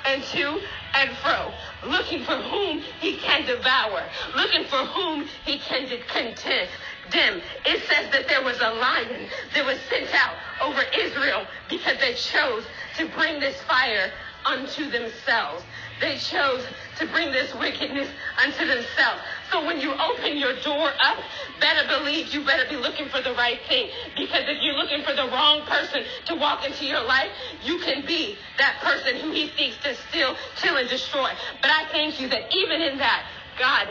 and 0.08 0.22
to 0.22 0.60
and 0.94 1.10
fro, 1.18 1.52
looking 1.86 2.24
for 2.24 2.36
whom 2.36 2.80
he 3.00 3.18
can 3.18 3.44
devour, 3.46 4.02
looking 4.34 4.64
for 4.64 4.78
whom 4.78 5.28
he 5.44 5.58
can 5.58 5.86
content. 6.08 6.70
Dim. 7.10 7.40
It 7.64 7.82
says 7.88 8.10
that 8.12 8.28
there 8.28 8.42
was 8.42 8.58
a 8.58 8.70
lion 8.70 9.28
that 9.54 9.64
was 9.64 9.78
sent 9.88 10.08
out 10.14 10.36
over 10.62 10.82
Israel 10.98 11.46
because 11.70 11.98
they 12.00 12.14
chose 12.14 12.64
to 12.98 13.08
bring 13.16 13.40
this 13.40 13.60
fire 13.62 14.10
unto 14.44 14.90
themselves. 14.90 15.64
They 16.00 16.16
chose 16.16 16.64
to 16.98 17.06
bring 17.06 17.32
this 17.32 17.54
wickedness 17.54 18.08
unto 18.42 18.66
themselves. 18.66 19.20
So 19.50 19.64
when 19.64 19.80
you 19.80 19.92
open 19.94 20.36
your 20.36 20.60
door 20.60 20.90
up, 21.00 21.18
better 21.60 21.88
believe 21.88 22.34
you 22.34 22.44
better 22.44 22.68
be 22.68 22.76
looking 22.76 23.08
for 23.08 23.22
the 23.22 23.32
right 23.32 23.58
thing. 23.68 23.88
Because 24.16 24.44
if 24.46 24.62
you're 24.62 24.74
looking 24.74 25.02
for 25.04 25.14
the 25.14 25.26
wrong 25.28 25.62
person 25.66 26.04
to 26.26 26.34
walk 26.34 26.66
into 26.66 26.84
your 26.84 27.02
life, 27.04 27.30
you 27.64 27.78
can 27.78 28.04
be 28.06 28.36
that 28.58 28.78
person 28.82 29.16
who 29.20 29.30
he 29.32 29.50
seeks 29.56 29.76
to 29.84 29.94
steal, 30.08 30.36
kill, 30.56 30.76
and 30.76 30.88
destroy. 30.88 31.30
But 31.62 31.70
I 31.70 31.88
thank 31.90 32.20
you 32.20 32.28
that 32.28 32.54
even 32.54 32.82
in 32.82 32.98
that, 32.98 33.24
God 33.58 33.88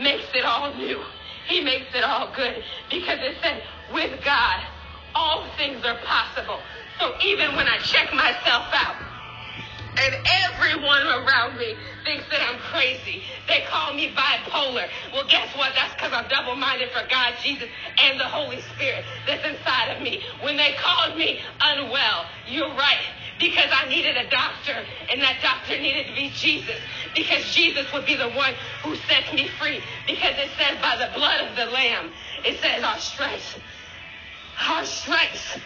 makes 0.00 0.26
it 0.34 0.44
all 0.44 0.74
new. 0.74 1.00
He 1.46 1.60
makes 1.60 1.94
it 1.94 2.02
all 2.02 2.32
good. 2.34 2.62
Because 2.90 3.18
it 3.20 3.36
said, 3.42 3.62
with 3.92 4.24
God, 4.24 4.60
all 5.14 5.46
things 5.56 5.84
are 5.84 5.98
possible. 6.04 6.58
So 6.98 7.12
even 7.22 7.54
when 7.54 7.68
I 7.68 7.78
check 7.78 8.12
myself 8.12 8.66
out, 8.72 8.96
and 9.96 10.14
everyone 10.50 11.06
around 11.06 11.58
me 11.58 11.74
thinks 12.04 12.24
that 12.30 12.40
I'm 12.42 12.58
crazy. 12.58 13.22
They 13.48 13.62
call 13.68 13.94
me 13.94 14.14
bipolar. 14.14 14.88
Well, 15.12 15.26
guess 15.28 15.54
what? 15.56 15.72
That's 15.74 15.94
because 15.94 16.12
I'm 16.12 16.28
double 16.28 16.56
minded 16.56 16.90
for 16.90 17.06
God, 17.08 17.34
Jesus, 17.42 17.68
and 18.02 18.18
the 18.18 18.24
Holy 18.24 18.60
Spirit 18.74 19.04
that's 19.26 19.44
inside 19.46 19.96
of 19.96 20.02
me. 20.02 20.22
When 20.42 20.56
they 20.56 20.74
called 20.78 21.16
me 21.16 21.40
unwell, 21.60 22.26
you're 22.46 22.74
right. 22.74 23.06
Because 23.38 23.70
I 23.72 23.88
needed 23.88 24.16
a 24.16 24.30
doctor, 24.30 24.84
and 25.10 25.20
that 25.20 25.38
doctor 25.42 25.80
needed 25.80 26.06
to 26.06 26.14
be 26.14 26.30
Jesus. 26.30 26.76
Because 27.14 27.44
Jesus 27.52 27.92
would 27.92 28.06
be 28.06 28.14
the 28.14 28.30
one 28.30 28.54
who 28.82 28.94
sets 28.96 29.32
me 29.32 29.48
free. 29.58 29.80
Because 30.06 30.34
it 30.38 30.50
says, 30.58 30.80
by 30.80 30.96
the 30.96 31.12
blood 31.18 31.40
of 31.48 31.56
the 31.56 31.66
Lamb, 31.66 32.12
it 32.44 32.60
says, 32.60 32.82
our 32.82 32.98
stripes, 32.98 33.58
our 34.68 34.84
stripes 34.84 35.58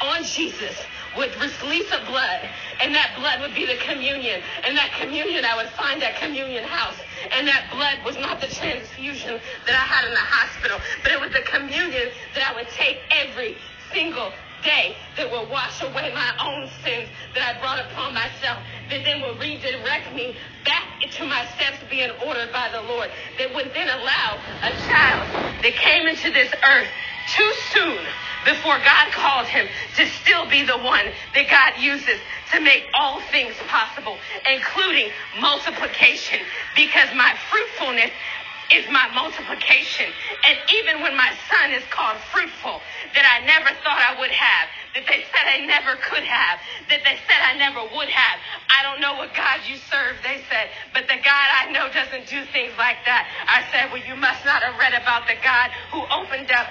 on 0.00 0.24
Jesus 0.24 0.76
would 1.16 1.34
release 1.36 1.90
a 1.92 2.04
blood, 2.06 2.40
and 2.80 2.94
that 2.94 3.14
blood 3.18 3.40
would 3.40 3.54
be 3.54 3.66
the 3.66 3.76
communion. 3.76 4.40
And 4.64 4.76
that 4.76 4.92
communion, 4.98 5.44
I 5.44 5.56
would 5.56 5.68
find 5.76 6.00
that 6.00 6.16
communion 6.16 6.64
house. 6.64 6.96
And 7.36 7.46
that 7.46 7.68
blood 7.70 7.98
was 8.04 8.16
not 8.16 8.40
the 8.40 8.48
transfusion 8.48 9.38
that 9.66 9.74
I 9.74 9.84
had 9.84 10.08
in 10.08 10.14
the 10.14 10.20
hospital, 10.20 10.78
but 11.02 11.12
it 11.12 11.20
was 11.20 11.32
the 11.32 11.42
communion 11.44 12.08
that 12.34 12.50
I 12.50 12.54
would 12.54 12.68
take 12.68 12.98
every 13.10 13.56
single 13.92 14.32
day 14.64 14.96
that 15.16 15.30
will 15.30 15.46
wash 15.50 15.82
away 15.82 16.10
my 16.14 16.32
own 16.40 16.68
sins 16.82 17.08
that 17.34 17.42
I 17.42 17.60
brought 17.60 17.80
upon 17.80 18.14
myself, 18.14 18.58
that 18.90 19.04
then 19.04 19.20
will 19.20 19.36
redirect 19.36 20.14
me 20.14 20.36
back 20.64 21.02
into 21.02 21.26
my 21.26 21.44
steps 21.56 21.78
being 21.90 22.10
ordered 22.24 22.52
by 22.52 22.70
the 22.70 22.80
Lord, 22.82 23.10
that 23.38 23.54
would 23.54 23.72
then 23.74 23.88
allow 23.88 24.38
a 24.62 24.70
child 24.86 25.26
that 25.62 25.74
came 25.74 26.06
into 26.06 26.30
this 26.30 26.52
earth 26.64 26.88
too 27.28 27.52
soon 27.72 28.04
before 28.44 28.78
God 28.78 29.12
called 29.12 29.46
him 29.46 29.66
to 29.96 30.06
still 30.06 30.48
be 30.48 30.64
the 30.64 30.78
one 30.78 31.06
that 31.34 31.46
God 31.48 31.80
uses 31.82 32.18
to 32.52 32.60
make 32.60 32.84
all 32.94 33.20
things 33.30 33.54
possible, 33.68 34.18
including 34.46 35.10
multiplication, 35.40 36.40
because 36.74 37.08
my 37.14 37.34
fruitfulness 37.50 38.10
is 38.72 38.88
my 38.88 39.04
multiplication. 39.12 40.08
And 40.48 40.56
even 40.72 41.02
when 41.04 41.16
my 41.16 41.30
son 41.52 41.72
is 41.76 41.84
called 41.92 42.16
fruitful, 42.32 42.80
that 43.12 43.24
I 43.28 43.44
never 43.44 43.68
thought 43.84 44.00
I 44.00 44.16
would 44.16 44.32
have, 44.32 44.66
that 44.96 45.04
they 45.04 45.28
said 45.28 45.44
I 45.44 45.60
never 45.68 46.00
could 46.00 46.24
have, 46.24 46.56
that 46.88 47.04
they 47.04 47.16
said 47.28 47.40
I 47.44 47.56
never 47.60 47.84
would 47.84 48.08
have. 48.08 48.36
I 48.72 48.80
don't 48.82 49.00
know 49.00 49.20
what 49.20 49.36
God 49.36 49.60
you 49.68 49.76
serve, 49.76 50.16
they 50.24 50.40
said, 50.48 50.72
but 50.96 51.04
the 51.04 51.20
God 51.20 51.46
I 51.52 51.68
know 51.72 51.92
doesn't 51.92 52.26
do 52.32 52.44
things 52.48 52.72
like 52.80 53.04
that. 53.04 53.28
I 53.44 53.68
said, 53.68 53.92
well, 53.92 54.00
you 54.00 54.16
must 54.16 54.44
not 54.48 54.64
have 54.64 54.80
read 54.80 54.96
about 54.96 55.28
the 55.28 55.36
God 55.44 55.68
who 55.92 56.00
opened 56.08 56.48
up 56.52 56.66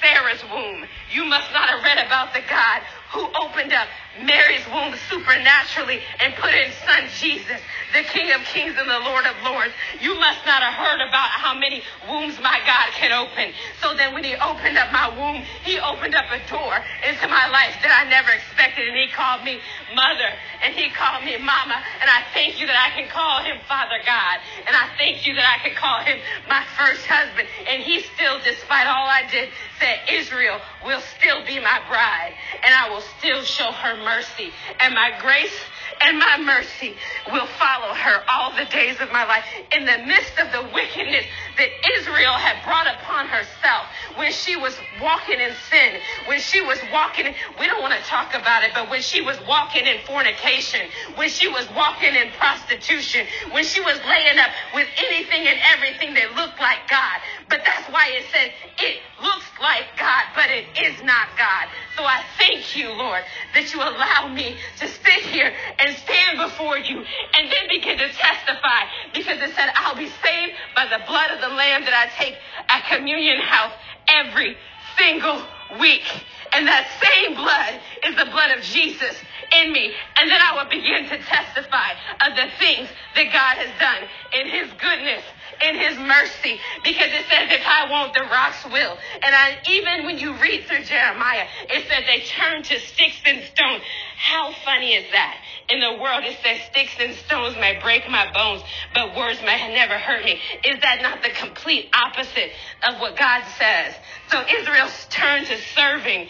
Sarah's 0.00 0.42
womb. 0.50 0.84
You 1.12 1.24
must 1.24 1.52
not 1.52 1.68
have 1.68 1.82
read 1.82 2.04
about 2.04 2.34
the 2.34 2.42
God 2.48 2.82
who 3.12 3.24
opened 3.38 3.72
up 3.72 3.88
Mary's 4.20 4.64
womb 4.72 4.94
supernaturally 5.08 6.00
and 6.20 6.34
put 6.36 6.52
in 6.52 6.72
son 6.84 7.04
Jesus, 7.20 7.60
the 7.92 8.02
King 8.02 8.32
of 8.32 8.40
Kings 8.48 8.74
and 8.76 8.88
the 8.88 9.00
Lord 9.04 9.24
of 9.26 9.36
Lords. 9.44 9.72
You 10.00 10.16
must 10.16 10.44
not 10.44 10.62
have 10.62 10.74
heard 10.74 11.00
about 11.00 11.30
how 11.36 11.54
many 11.54 11.82
wombs 12.08 12.40
my 12.40 12.58
God 12.64 12.88
can 12.96 13.12
open. 13.12 13.52
So 13.80 13.94
then 13.94 14.14
when 14.14 14.24
he 14.24 14.34
opened 14.36 14.76
up 14.78 14.92
my 14.92 15.08
womb, 15.12 15.44
he 15.62 15.78
opened 15.78 16.14
up 16.14 16.26
a 16.32 16.40
door 16.48 16.74
into 17.04 17.28
my 17.28 17.46
life 17.52 17.76
that 17.84 17.92
I 17.92 18.08
never 18.08 18.32
expected. 18.32 18.88
And 18.88 18.96
he 18.96 19.08
called 19.12 19.44
me 19.44 19.60
mother 19.94 20.30
and 20.64 20.74
he 20.74 20.90
called 20.90 21.24
me 21.24 21.36
mama. 21.36 21.78
And 22.00 22.08
I 22.08 22.24
thank 22.32 22.58
you 22.60 22.66
that 22.66 22.76
I 22.76 22.90
can 22.96 23.08
call 23.08 23.44
him 23.44 23.60
Father 23.68 24.00
God. 24.04 24.40
And 24.66 24.74
I 24.74 24.88
thank 24.96 25.26
you 25.26 25.34
that 25.36 25.46
I 25.46 25.62
can 25.62 25.76
call 25.76 26.00
him 26.02 26.18
my 26.48 26.64
first 26.76 27.04
husband. 27.06 27.48
And 27.68 27.82
he 27.82 28.00
still, 28.00 28.40
despite 28.42 28.86
all 28.88 29.06
I 29.06 29.28
did, 29.30 29.48
said, 29.78 30.00
Israel 30.10 30.58
will 30.84 31.00
still 31.18 31.44
be 31.46 31.60
my 31.60 31.80
bride. 31.88 32.32
And 32.62 32.74
I 32.74 32.90
will 32.90 33.02
still 33.18 33.42
show 33.42 33.72
her 33.72 33.96
mercy. 34.04 34.50
And 34.80 34.94
my 34.94 35.12
grace 35.20 35.54
and 36.00 36.18
my 36.18 36.38
mercy 36.38 36.94
will 37.32 37.46
follow 37.58 37.94
her 37.94 38.22
all 38.28 38.54
the 38.56 38.64
days 38.66 39.00
of 39.00 39.10
my 39.12 39.24
life. 39.24 39.44
In 39.72 39.84
the 39.84 39.98
midst 40.06 40.38
of 40.38 40.52
the 40.52 40.68
wickedness 40.74 41.24
that 41.58 41.68
Israel 41.98 42.34
had 42.34 42.62
brought 42.64 42.86
upon 42.86 43.26
herself 43.28 43.86
when 44.16 44.32
she 44.32 44.56
was 44.56 44.76
walking 45.00 45.40
in 45.40 45.52
sin, 45.70 46.00
when 46.26 46.40
she 46.40 46.60
was 46.60 46.78
walking, 46.92 47.26
we 47.58 47.66
don't 47.66 47.82
want 47.82 47.94
to 47.94 48.02
talk 48.08 48.34
about 48.34 48.64
it, 48.64 48.70
but 48.74 48.90
when 48.90 49.02
she 49.02 49.22
was 49.22 49.38
walking 49.48 49.86
in 49.86 49.98
fornication, 50.06 50.80
when 51.16 51.28
she 51.28 51.48
was 51.48 51.66
walking 51.76 52.14
in 52.14 52.30
prostitution, 52.38 53.26
when 53.52 53.64
she 53.64 53.80
was 53.80 53.98
laying 54.06 54.38
up 54.38 54.50
with 54.74 54.88
anything 54.98 55.46
and 55.46 55.58
everything 55.74 56.14
that 56.14 56.34
looked 56.34 56.60
like 56.60 56.88
God. 56.88 57.20
But 57.48 57.60
that's 57.64 57.88
why 57.92 58.08
it 58.10 58.24
says 58.32 58.50
it 58.78 59.00
looks 59.22 59.46
like 59.60 59.84
God, 59.98 60.24
but 60.34 60.50
it 60.50 60.66
is 60.82 61.02
not 61.02 61.28
God. 61.38 61.68
So 61.96 62.04
I 62.04 62.22
thank 62.38 62.76
you, 62.76 62.92
Lord, 62.92 63.22
that 63.54 63.72
you 63.72 63.80
allow 63.80 64.28
me 64.28 64.56
to 64.78 64.88
sit 64.88 65.22
here 65.32 65.52
and 65.78 65.96
stand 65.96 66.38
before 66.38 66.78
you 66.78 66.98
and 66.98 67.50
then 67.50 67.68
begin 67.68 67.98
to 67.98 68.08
testify 68.08 68.84
because 69.14 69.40
it 69.40 69.54
said, 69.54 69.70
I'll 69.76 69.96
be 69.96 70.08
saved 70.08 70.52
by 70.74 70.86
the 70.86 71.04
blood 71.06 71.30
of 71.30 71.40
the 71.40 71.48
Lamb 71.48 71.84
that 71.84 71.94
I 71.94 72.22
take 72.22 72.36
at 72.68 72.86
Communion 72.88 73.40
House 73.40 73.72
every 74.08 74.56
single 74.98 75.42
week. 75.80 76.06
And 76.52 76.66
that 76.66 76.86
same 77.02 77.34
blood 77.34 77.80
is 78.06 78.16
the 78.16 78.30
blood 78.30 78.56
of 78.56 78.62
Jesus 78.62 79.16
in 79.52 79.72
me. 79.72 79.92
And 80.16 80.30
then 80.30 80.40
I 80.40 80.56
will 80.56 80.70
begin 80.70 81.08
to 81.10 81.18
testify 81.18 81.92
of 82.24 82.36
the 82.36 82.48
things 82.58 82.88
that 83.14 83.32
God 83.32 83.54
has 83.58 83.72
done 83.80 84.08
in 84.32 84.48
his 84.48 84.72
goodness 84.80 85.22
in 85.62 85.74
his 85.74 85.98
mercy 85.98 86.60
because 86.84 87.08
it 87.08 87.24
says 87.30 87.50
if 87.50 87.64
I 87.66 87.90
won't, 87.90 88.14
the 88.14 88.22
rocks 88.22 88.64
will. 88.66 88.96
And 89.22 89.34
I, 89.34 89.58
even 89.68 90.06
when 90.06 90.18
you 90.18 90.34
read 90.36 90.64
through 90.64 90.84
Jeremiah, 90.84 91.46
it 91.68 91.86
says 91.88 92.04
they 92.06 92.20
turn 92.26 92.62
to 92.62 92.78
sticks 92.80 93.20
and 93.24 93.42
stones. 93.44 93.82
How 94.16 94.52
funny 94.64 94.94
is 94.94 95.10
that? 95.12 95.36
In 95.68 95.80
the 95.80 96.00
world, 96.00 96.24
it 96.24 96.36
says 96.42 96.60
sticks 96.70 96.96
and 97.00 97.14
stones 97.14 97.56
may 97.56 97.78
break 97.80 98.08
my 98.08 98.30
bones, 98.32 98.62
but 98.94 99.16
words 99.16 99.40
may 99.42 99.74
never 99.74 99.98
hurt 99.98 100.24
me. 100.24 100.38
Is 100.64 100.80
that 100.82 101.02
not 101.02 101.22
the 101.22 101.30
complete 101.30 101.90
opposite 101.94 102.50
of 102.88 103.00
what 103.00 103.16
God 103.16 103.42
says? 103.58 103.94
So 104.30 104.42
Israel 104.42 104.88
turned 105.10 105.46
to 105.46 105.56
serving 105.74 106.28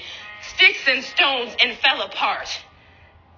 sticks 0.54 0.80
and 0.86 1.04
stones 1.04 1.56
and 1.62 1.76
fell 1.78 2.02
apart. 2.02 2.48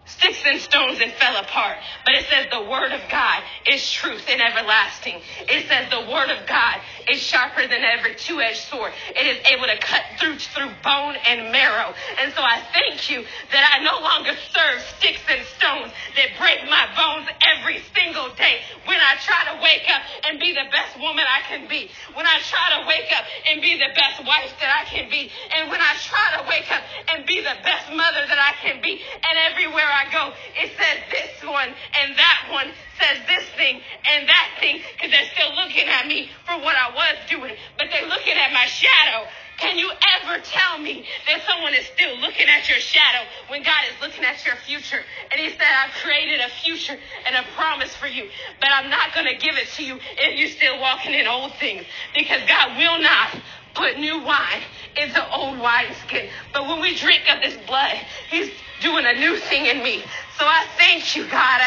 Sticks 0.08 0.42
and 0.46 0.60
stones 0.60 1.00
and 1.00 1.12
fell 1.12 1.36
apart. 1.36 1.76
But 2.04 2.14
it 2.14 2.24
says 2.26 2.46
the 2.50 2.68
word 2.68 2.92
of 2.92 3.00
God 3.10 3.42
is 3.70 3.84
truth 3.90 4.24
and 4.28 4.40
everlasting. 4.40 5.20
It 5.48 5.68
says 5.68 5.90
the 5.90 6.10
word 6.10 6.30
of 6.30 6.46
God 6.46 6.80
is 7.10 7.20
sharper 7.20 7.66
than 7.66 7.82
every 7.84 8.14
two-edged 8.14 8.68
sword. 8.68 8.92
It 9.14 9.26
is 9.26 9.38
able 9.46 9.66
to 9.66 9.78
cut 9.78 10.02
through 10.18 10.38
through 10.38 10.70
bone 10.82 11.16
and 11.26 11.52
marrow. 11.52 11.92
And 12.20 12.32
so 12.32 12.42
I 12.42 12.62
thank 12.72 13.10
you 13.10 13.24
that 13.52 13.64
I 13.74 13.84
no 13.84 14.00
longer 14.00 14.34
serve 14.52 14.80
sticks 14.98 15.22
and 15.28 15.44
stones 15.58 15.92
that 16.16 16.34
break 16.38 16.64
my 16.68 16.84
bones 16.94 17.28
every 17.56 17.80
single 17.94 18.32
day. 18.34 18.60
When 18.84 18.98
I 18.98 19.16
try 19.22 19.54
to 19.54 19.62
wake 19.62 19.86
up 19.88 20.02
and 20.28 20.40
be 20.40 20.52
the 20.52 20.68
best 20.70 20.98
woman 20.98 21.24
I 21.24 21.40
can 21.46 21.68
be. 21.68 21.90
When 22.14 22.26
I 22.26 22.38
try 22.44 22.80
to 22.80 22.86
wake 22.86 23.10
up 23.14 23.24
and 23.50 23.60
be 23.60 23.76
the 23.76 23.92
best 23.94 24.24
wife 24.24 24.52
that 24.60 24.70
I 24.70 24.84
can 24.88 25.10
be. 25.10 25.30
And 25.54 25.70
when 25.70 25.80
I 25.80 25.94
try 26.00 26.38
to 26.38 26.42
wake 26.48 26.70
up 26.70 26.82
and 27.12 27.26
be 27.26 27.40
the 27.40 27.56
best 27.64 27.90
mother 27.92 28.22
that 28.26 28.40
I 28.40 28.52
can 28.60 28.80
be. 28.82 29.00
And 29.00 29.34
everywhere 29.50 29.86
I 29.88 29.97
I 29.98 30.06
go, 30.14 30.30
it 30.54 30.70
says 30.78 30.98
this 31.10 31.42
one 31.42 31.74
and 31.74 32.14
that 32.14 32.38
one 32.54 32.70
says 33.02 33.18
this 33.26 33.42
thing 33.58 33.82
and 33.82 34.28
that 34.28 34.48
thing 34.62 34.78
because 34.94 35.10
they're 35.10 35.30
still 35.34 35.50
looking 35.58 35.90
at 35.90 36.06
me 36.06 36.30
for 36.46 36.54
what 36.62 36.78
I 36.78 36.94
was 36.94 37.18
doing, 37.26 37.54
but 37.76 37.90
they're 37.90 38.06
looking 38.06 38.38
at 38.38 38.52
my 38.52 38.66
shadow. 38.66 39.26
Can 39.58 39.76
you 39.76 39.90
ever 39.90 40.38
tell 40.38 40.78
me 40.78 41.04
that 41.26 41.42
someone 41.42 41.74
is 41.74 41.84
still 41.86 42.16
looking 42.18 42.46
at 42.46 42.68
your 42.68 42.78
shadow 42.78 43.26
when 43.48 43.64
God 43.64 43.82
is 43.90 44.00
looking 44.00 44.22
at 44.22 44.46
your 44.46 44.54
future? 44.54 45.02
And 45.32 45.40
He 45.40 45.50
said, 45.50 45.66
I've 45.66 45.90
created 45.98 46.38
a 46.40 46.48
future 46.62 46.96
and 47.26 47.34
a 47.34 47.42
promise 47.58 47.90
for 47.96 48.06
you, 48.06 48.30
but 48.60 48.70
I'm 48.70 48.88
not 48.88 49.12
going 49.14 49.26
to 49.26 49.34
give 49.34 49.58
it 49.58 49.66
to 49.74 49.84
you 49.84 49.98
if 49.98 50.38
you're 50.38 50.54
still 50.54 50.78
walking 50.80 51.12
in 51.12 51.26
old 51.26 51.54
things 51.58 51.82
because 52.14 52.38
God 52.46 52.78
will 52.78 53.02
not 53.02 53.34
put 53.78 53.98
new 53.98 54.22
wine 54.24 54.62
into 55.00 55.24
old 55.32 55.58
wineskin. 55.58 56.28
But 56.52 56.66
when 56.66 56.80
we 56.80 56.96
drink 56.96 57.22
of 57.32 57.40
this 57.40 57.56
blood, 57.66 57.96
He's 58.28 58.50
doing 58.80 59.06
a 59.06 59.14
new 59.14 59.36
thing 59.36 59.66
in 59.66 59.82
me. 59.82 60.02
So 60.38 60.44
I 60.44 60.66
thank 60.76 61.16
you, 61.16 61.24
God. 61.24 61.60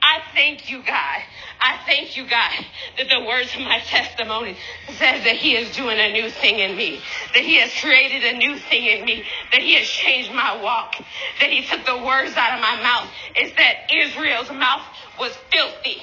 I 0.00 0.20
thank 0.34 0.70
you, 0.70 0.82
God. 0.82 1.22
I 1.60 1.78
thank 1.86 2.16
you, 2.16 2.28
God, 2.28 2.64
that 2.98 3.08
the 3.08 3.26
words 3.26 3.52
of 3.54 3.60
my 3.62 3.80
testimony 3.80 4.56
says 4.90 5.24
that 5.24 5.36
He 5.36 5.56
is 5.56 5.74
doing 5.74 5.98
a 5.98 6.12
new 6.12 6.30
thing 6.30 6.58
in 6.60 6.76
me, 6.76 7.00
that 7.34 7.42
He 7.42 7.56
has 7.60 7.72
created 7.80 8.22
a 8.22 8.38
new 8.38 8.56
thing 8.56 8.86
in 8.86 9.04
me, 9.04 9.24
that 9.52 9.60
He 9.60 9.74
has 9.74 9.86
changed 9.86 10.32
my 10.32 10.62
walk, 10.62 10.94
that 11.40 11.50
He 11.50 11.64
took 11.64 11.84
the 11.84 11.98
words 11.98 12.36
out 12.36 12.54
of 12.54 12.60
my 12.60 12.80
mouth. 12.82 13.08
It's 13.34 13.56
that 13.56 13.92
Israel's 13.92 14.50
mouth 14.50 14.82
was 15.18 15.36
filthy. 15.50 16.02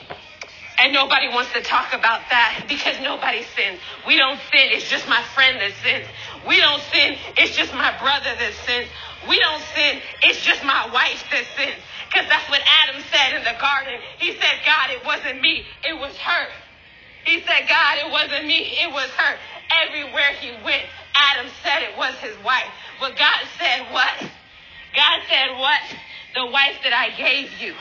And 0.78 0.92
nobody 0.92 1.30
wants 1.32 1.54
to 1.54 1.62
talk 1.62 1.94
about 1.96 2.20
that 2.30 2.68
because 2.68 3.00
nobody 3.00 3.44
sins. 3.56 3.80
We 4.04 4.18
don't 4.20 4.40
sin. 4.52 4.76
It's 4.76 4.90
just 4.90 5.08
my 5.08 5.24
friend 5.32 5.56
that 5.64 5.72
sins. 5.80 6.04
We 6.44 6.60
don't 6.60 6.84
sin. 6.92 7.16
It's 7.40 7.56
just 7.56 7.72
my 7.72 7.96
brother 8.04 8.36
that 8.36 8.54
sins. 8.68 8.92
We 9.24 9.40
don't 9.40 9.64
sin. 9.72 10.04
It's 10.28 10.44
just 10.44 10.68
my 10.68 10.92
wife 10.92 11.24
that 11.32 11.48
sins. 11.56 11.80
Because 12.12 12.28
that's 12.28 12.48
what 12.52 12.60
Adam 12.84 13.00
said 13.08 13.40
in 13.40 13.44
the 13.48 13.56
garden. 13.56 14.04
He 14.20 14.36
said, 14.36 14.56
God, 14.68 14.92
it 14.92 15.00
wasn't 15.08 15.40
me. 15.40 15.64
It 15.88 15.96
was 15.96 16.16
her. 16.20 16.48
He 17.24 17.40
said, 17.48 17.72
God, 17.72 17.96
it 18.04 18.12
wasn't 18.12 18.46
me. 18.46 18.76
It 18.76 18.92
was 18.92 19.10
her. 19.16 19.34
Everywhere 19.88 20.36
he 20.44 20.52
went, 20.60 20.84
Adam 21.16 21.48
said 21.64 21.88
it 21.88 21.98
was 21.98 22.14
his 22.20 22.36
wife. 22.44 22.70
But 23.00 23.16
God 23.16 23.48
said 23.58 23.88
what? 23.96 24.12
God 24.92 25.18
said 25.32 25.56
what? 25.56 25.82
The 26.36 26.52
wife 26.52 26.84
that 26.84 26.92
I 26.92 27.16
gave 27.16 27.50
you. 27.64 27.74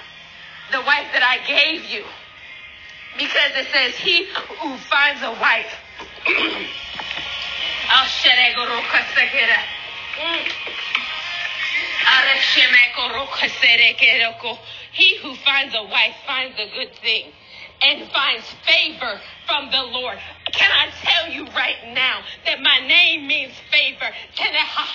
The 0.70 0.80
wife 0.86 1.10
that 1.12 1.26
I 1.26 1.42
gave 1.42 1.90
you 1.90 2.06
because 3.16 3.52
it 3.56 3.66
says, 3.72 3.94
He 3.96 4.26
who 4.60 4.76
finds 4.90 5.22
a 5.22 5.32
wife. 5.40 5.72
He 14.94 15.18
who 15.18 15.34
finds 15.34 15.74
a 15.74 15.82
wife 15.82 16.14
finds 16.24 16.56
a 16.58 16.70
good 16.72 16.94
thing 17.02 17.32
and 17.82 18.08
finds 18.12 18.46
favor 18.64 19.20
from 19.46 19.70
the 19.70 19.82
Lord. 19.82 20.18
Can 20.52 20.70
I 20.70 20.88
tell 21.02 21.32
you 21.32 21.46
right 21.46 21.92
now 21.92 22.20
that 22.46 22.60
my 22.62 22.78
name 22.86 23.26
means 23.26 23.52
favor? 23.72 24.06
Teneha. 24.36 24.86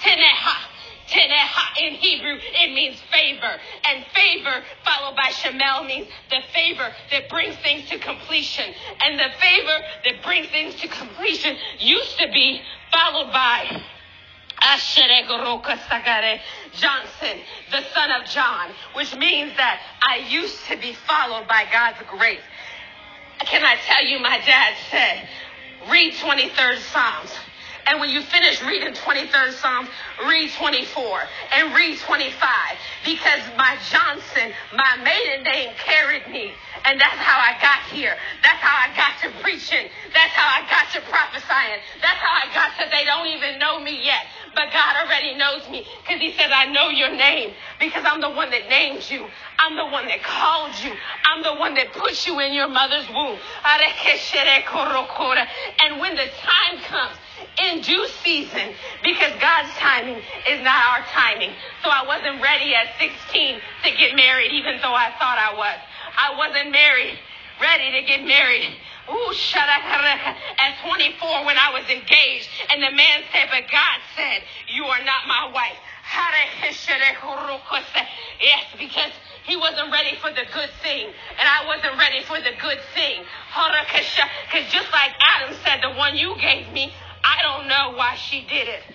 Teneha. 0.00 0.77
Teneha 1.10 1.86
in 1.86 1.94
Hebrew, 1.94 2.36
it 2.36 2.74
means 2.74 3.00
favor. 3.10 3.58
And 3.84 4.04
favor 4.14 4.62
followed 4.84 5.16
by 5.16 5.30
Shemel 5.30 5.86
means 5.86 6.08
the 6.30 6.40
favor 6.52 6.92
that 7.10 7.28
brings 7.28 7.56
things 7.56 7.88
to 7.90 7.98
completion. 7.98 8.74
And 9.04 9.18
the 9.18 9.30
favor 9.40 9.78
that 10.04 10.22
brings 10.22 10.48
things 10.48 10.74
to 10.76 10.88
completion 10.88 11.56
used 11.78 12.18
to 12.18 12.28
be 12.32 12.60
followed 12.92 13.32
by 13.32 13.82
Ashere 14.60 15.26
Goro 15.28 15.58
Kosagare 15.58 16.40
Johnson, 16.72 17.38
the 17.70 17.82
son 17.94 18.10
of 18.10 18.28
John, 18.28 18.70
which 18.94 19.14
means 19.16 19.56
that 19.56 19.80
I 20.02 20.28
used 20.28 20.64
to 20.66 20.76
be 20.76 20.92
followed 20.92 21.46
by 21.48 21.64
God's 21.72 21.98
grace. 22.18 22.40
Can 23.40 23.64
I 23.64 23.76
tell 23.86 24.04
you, 24.04 24.18
my 24.18 24.38
dad 24.44 24.74
said, 24.90 25.28
read 25.90 26.12
23rd 26.14 26.78
Psalms. 26.78 27.30
And 27.88 28.00
when 28.00 28.10
you 28.10 28.20
finish 28.22 28.62
reading 28.62 28.92
23rd 28.92 29.52
Psalms, 29.52 29.88
read 30.26 30.50
24 30.52 31.20
and 31.56 31.74
read 31.74 31.98
25 31.98 32.32
because 33.04 33.40
my 33.56 33.76
Johnson, 33.88 34.52
my 34.76 34.96
maiden 35.02 35.42
name 35.44 35.70
carried 35.78 36.28
me. 36.28 36.52
And 36.84 37.00
that's 37.00 37.16
how 37.16 37.40
I 37.40 37.56
got 37.60 37.80
here. 37.90 38.14
That's 38.42 38.60
how 38.60 38.76
I 38.76 38.94
got 38.94 39.16
to 39.24 39.42
preaching. 39.42 39.88
That's 40.12 40.32
how 40.36 40.48
I 40.48 40.68
got 40.68 40.92
to 40.92 41.00
prophesying. 41.08 41.80
That's 42.00 42.20
how 42.20 42.34
I 42.36 42.54
got 42.54 42.76
to 42.76 42.90
they 42.90 43.04
don't 43.04 43.26
even 43.26 43.58
know 43.58 43.80
me 43.80 44.04
yet. 44.04 44.26
But 44.54 44.72
God 44.72 44.96
already 45.04 45.36
knows 45.36 45.68
me 45.70 45.86
because 46.02 46.20
he 46.20 46.32
says, 46.32 46.50
I 46.52 46.66
know 46.72 46.88
your 46.88 47.10
name 47.14 47.54
because 47.78 48.04
I'm 48.06 48.20
the 48.20 48.30
one 48.30 48.50
that 48.50 48.68
named 48.68 49.08
you. 49.10 49.26
I'm 49.58 49.76
the 49.76 49.86
one 49.86 50.06
that 50.06 50.22
called 50.22 50.78
you. 50.82 50.92
I'm 51.24 51.42
the 51.42 51.54
one 51.54 51.74
that 51.74 51.92
put 51.92 52.26
you 52.26 52.40
in 52.40 52.52
your 52.52 52.68
mother's 52.68 53.08
womb. 53.08 53.38
And 55.80 56.00
when 56.00 56.16
the 56.16 56.26
time 56.42 56.80
comes, 56.84 57.18
in 57.62 57.80
due 57.82 58.06
season 58.22 58.74
because 59.02 59.32
God's 59.40 59.70
timing 59.78 60.18
is 60.48 60.62
not 60.62 60.78
our 60.90 61.02
timing. 61.10 61.50
So 61.82 61.90
I 61.90 62.04
wasn't 62.06 62.42
ready 62.42 62.74
at 62.74 62.98
16 62.98 63.60
to 63.84 63.90
get 63.96 64.14
married, 64.14 64.52
even 64.52 64.78
though 64.82 64.94
I 64.94 65.10
thought 65.18 65.38
I 65.38 65.54
was. 65.56 65.78
I 66.18 66.34
wasn't 66.36 66.72
married, 66.72 67.18
ready 67.60 67.92
to 67.92 68.02
get 68.06 68.24
married. 68.24 68.68
Ooh, 69.10 69.32
shut 69.34 69.68
up. 69.68 69.82
At 69.84 70.74
24 70.84 71.44
when 71.46 71.56
I 71.56 71.72
was 71.72 71.84
engaged, 71.88 72.48
and 72.70 72.82
the 72.82 72.90
man 72.90 73.22
said, 73.32 73.48
but 73.50 73.70
God 73.70 73.98
said, 74.16 74.42
you 74.68 74.84
are 74.84 75.02
not 75.04 75.26
my 75.26 75.50
wife. 75.52 75.76
Yes, 78.40 78.64
because 78.78 79.10
he 79.44 79.56
wasn't 79.56 79.90
ready 79.90 80.16
for 80.22 80.30
the 80.30 80.46
good 80.54 80.70
thing, 80.82 81.06
and 81.06 81.48
I 81.48 81.66
wasn't 81.66 81.98
ready 81.98 82.22
for 82.24 82.38
the 82.38 82.54
good 82.60 82.78
thing. 82.94 83.24
Because 84.46 84.70
just 84.72 84.90
like 84.92 85.10
Adam 85.20 85.56
said, 85.64 85.80
the 85.82 85.90
one 85.98 86.16
you 86.16 86.34
gave 86.40 86.72
me, 86.72 86.92
I 87.24 87.42
don't 87.42 87.68
know 87.68 87.92
why 87.96 88.14
she 88.16 88.42
did 88.48 88.68
it. 88.68 88.82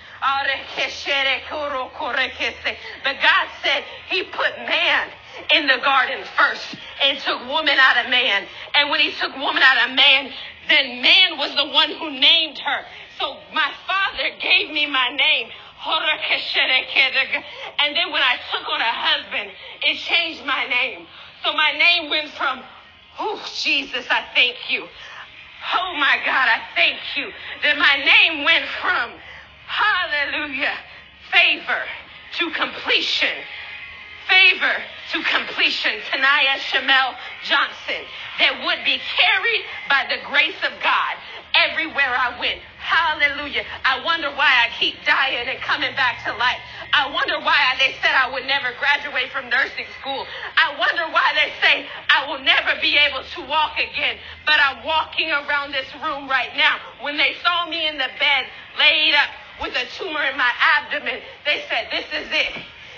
But 3.04 3.16
God 3.22 3.48
said 3.64 3.84
he 4.10 4.24
put 4.24 4.58
man 4.60 5.10
in 5.54 5.68
the 5.68 5.78
garden 5.84 6.24
first 6.38 6.76
and 7.04 7.20
took 7.20 7.40
woman 7.48 7.78
out 7.80 8.06
of 8.06 8.10
man. 8.10 8.46
And 8.76 8.90
when 8.90 9.00
he 9.00 9.12
took 9.14 9.36
woman 9.36 9.64
out 9.64 9.90
of 9.90 9.96
man, 9.96 10.32
then 10.70 11.02
man 11.02 11.38
was 11.38 11.54
the 11.56 11.68
one 11.68 11.92
who 11.92 12.12
named 12.12 12.58
her. 12.60 12.86
So 13.20 13.38
my 13.54 13.72
father 13.88 14.30
gave 14.42 14.72
me 14.72 14.88
my 14.88 15.10
name. 15.10 15.50
And 15.86 17.96
then 17.96 18.12
when 18.12 18.22
I 18.22 18.38
took 18.52 18.68
on 18.70 18.80
a 18.80 18.84
husband, 18.84 19.52
it 19.84 19.98
changed 19.98 20.46
my 20.46 20.66
name. 20.68 21.06
So 21.44 21.54
my 21.54 21.74
name 21.78 22.10
went 22.10 22.30
from, 22.32 22.64
oh, 23.20 23.44
Jesus, 23.54 24.06
I 24.10 24.24
thank 24.34 24.56
you. 24.70 24.88
Oh 25.74 25.94
my 25.98 26.18
God, 26.26 26.48
I 26.48 26.62
thank 26.76 27.00
you 27.16 27.32
that 27.64 27.78
my 27.78 27.98
name 28.04 28.46
went 28.46 28.66
from 28.82 29.12
hallelujah, 29.68 30.78
favor 31.32 31.84
to 32.38 32.52
completion. 32.52 33.44
Favor 34.28 34.76
to 35.12 35.24
completion. 35.24 35.92
Tanaya 36.12 36.58
Shamel 36.58 37.16
Johnson 37.44 38.04
that 38.40 38.66
would 38.66 38.84
be 38.86 38.98
carried 38.98 39.64
by 39.90 40.08
the 40.10 40.24
grace 40.26 40.58
of 40.64 40.74
God 40.82 41.14
everywhere 41.54 42.10
I 42.10 42.40
went. 42.40 42.60
Hallelujah. 42.82 43.64
I 43.86 44.04
wonder 44.04 44.30
why 44.36 44.50
I 44.50 44.74
keep 44.80 44.96
dying 45.06 45.48
and 45.48 45.60
coming 45.62 45.94
back 45.96 46.26
to 46.26 46.34
life. 46.36 46.60
I 46.92 47.10
wonder 47.14 47.40
why 47.40 47.78
they 47.80 47.96
said 48.02 48.12
I 48.12 48.32
would 48.34 48.46
never 48.46 48.74
graduate 48.80 49.32
from 49.32 49.50
nursing 49.50 49.88
school. 50.02 50.26
I 50.58 50.76
wonder 50.78 51.08
why 51.14 51.32
they 51.38 51.54
say 51.62 51.88
I 52.10 52.28
will 52.28 52.44
never 52.44 52.80
be 52.82 52.98
able 52.98 53.24
to 53.24 53.40
walk 53.48 53.78
again. 53.78 54.18
But 54.46 54.60
I'm 54.60 54.86
walking 54.86 55.30
around 55.32 55.72
this 55.72 55.88
room 56.04 56.28
right 56.28 56.52
now. 56.58 56.78
When 57.02 57.18
they 57.18 57.36
saw 57.44 57.70
me 57.70 57.88
in 57.88 57.98
the 57.98 58.12
bed 58.20 58.44
laid 58.78 59.14
up 59.16 59.30
with 59.62 59.74
a 59.78 59.86
tumor 59.96 60.24
in 60.24 60.38
my 60.38 60.52
abdomen, 60.60 61.22
they 61.46 61.64
said, 61.70 61.88
this 61.92 62.06
is 62.12 62.28
it. 62.32 62.54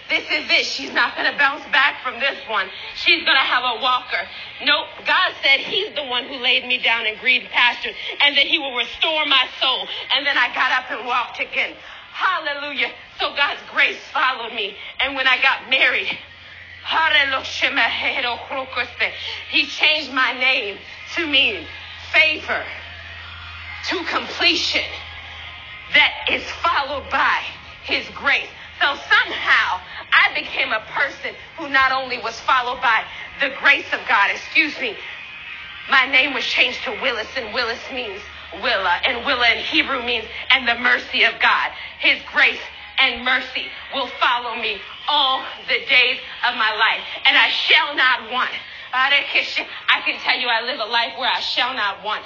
This 0.09 0.23
is 0.29 0.45
it. 0.49 0.65
She's 0.65 0.93
not 0.93 1.15
going 1.17 1.31
to 1.31 1.37
bounce 1.37 1.63
back 1.71 2.03
from 2.03 2.19
this 2.19 2.37
one. 2.47 2.69
She's 2.95 3.23
going 3.25 3.37
to 3.37 3.47
have 3.49 3.63
a 3.63 3.81
walker. 3.81 4.21
Nope. 4.63 4.85
God 5.05 5.33
said 5.41 5.59
he's 5.61 5.95
the 5.95 6.03
one 6.03 6.25
who 6.25 6.35
laid 6.35 6.65
me 6.67 6.77
down 6.77 7.07
in 7.07 7.17
green 7.17 7.47
pastures 7.51 7.95
and 8.21 8.37
that 8.37 8.45
he 8.45 8.59
will 8.59 8.75
restore 8.75 9.25
my 9.25 9.47
soul. 9.59 9.87
And 10.15 10.25
then 10.25 10.37
I 10.37 10.53
got 10.53 10.71
up 10.71 10.91
and 10.91 11.07
walked 11.07 11.39
again. 11.39 11.75
Hallelujah. 12.13 12.91
So 13.19 13.35
God's 13.35 13.61
grace 13.73 13.99
followed 14.13 14.53
me. 14.53 14.77
And 14.99 15.15
when 15.15 15.27
I 15.27 15.41
got 15.41 15.69
married, 15.69 16.07
he 19.49 19.65
changed 19.65 20.13
my 20.13 20.33
name 20.33 20.77
to 21.15 21.27
mean 21.27 21.65
favor 22.13 22.63
to 23.89 24.03
completion 24.05 24.85
that 25.93 26.11
is 26.29 26.43
followed 26.61 27.09
by 27.09 27.41
his 27.83 28.07
grace. 28.15 28.49
So 28.79 28.87
somehow 28.95 29.79
I 30.11 30.33
became 30.39 30.71
a 30.71 30.81
person 30.91 31.35
who 31.57 31.69
not 31.69 31.91
only 31.91 32.17
was 32.19 32.39
followed 32.41 32.81
by 32.81 33.03
the 33.39 33.49
grace 33.61 33.87
of 33.93 33.99
God, 34.07 34.31
excuse 34.31 34.77
me, 34.79 34.95
my 35.89 36.05
name 36.07 36.33
was 36.33 36.45
changed 36.45 36.83
to 36.85 36.91
Willis, 37.01 37.27
and 37.35 37.53
Willis 37.53 37.79
means 37.93 38.21
Willa, 38.61 38.99
and 39.05 39.25
Willa 39.25 39.51
in 39.51 39.59
Hebrew 39.59 40.03
means 40.03 40.25
and 40.51 40.67
the 40.67 40.75
mercy 40.75 41.23
of 41.23 41.33
God. 41.39 41.71
His 41.99 42.19
grace 42.33 42.61
and 42.97 43.23
mercy 43.23 43.67
will 43.93 44.07
follow 44.19 44.55
me 44.55 44.79
all 45.07 45.43
the 45.67 45.85
days 45.87 46.17
of 46.47 46.55
my 46.55 46.73
life, 46.75 47.03
and 47.25 47.37
I 47.37 47.49
shall 47.49 47.95
not 47.95 48.31
want. 48.31 48.51
I 48.93 50.01
can 50.05 50.19
tell 50.21 50.39
you 50.39 50.47
I 50.47 50.61
live 50.61 50.79
a 50.79 50.85
life 50.85 51.13
where 51.19 51.29
I 51.29 51.41
shall 51.41 51.73
not 51.73 52.03
want. 52.03 52.23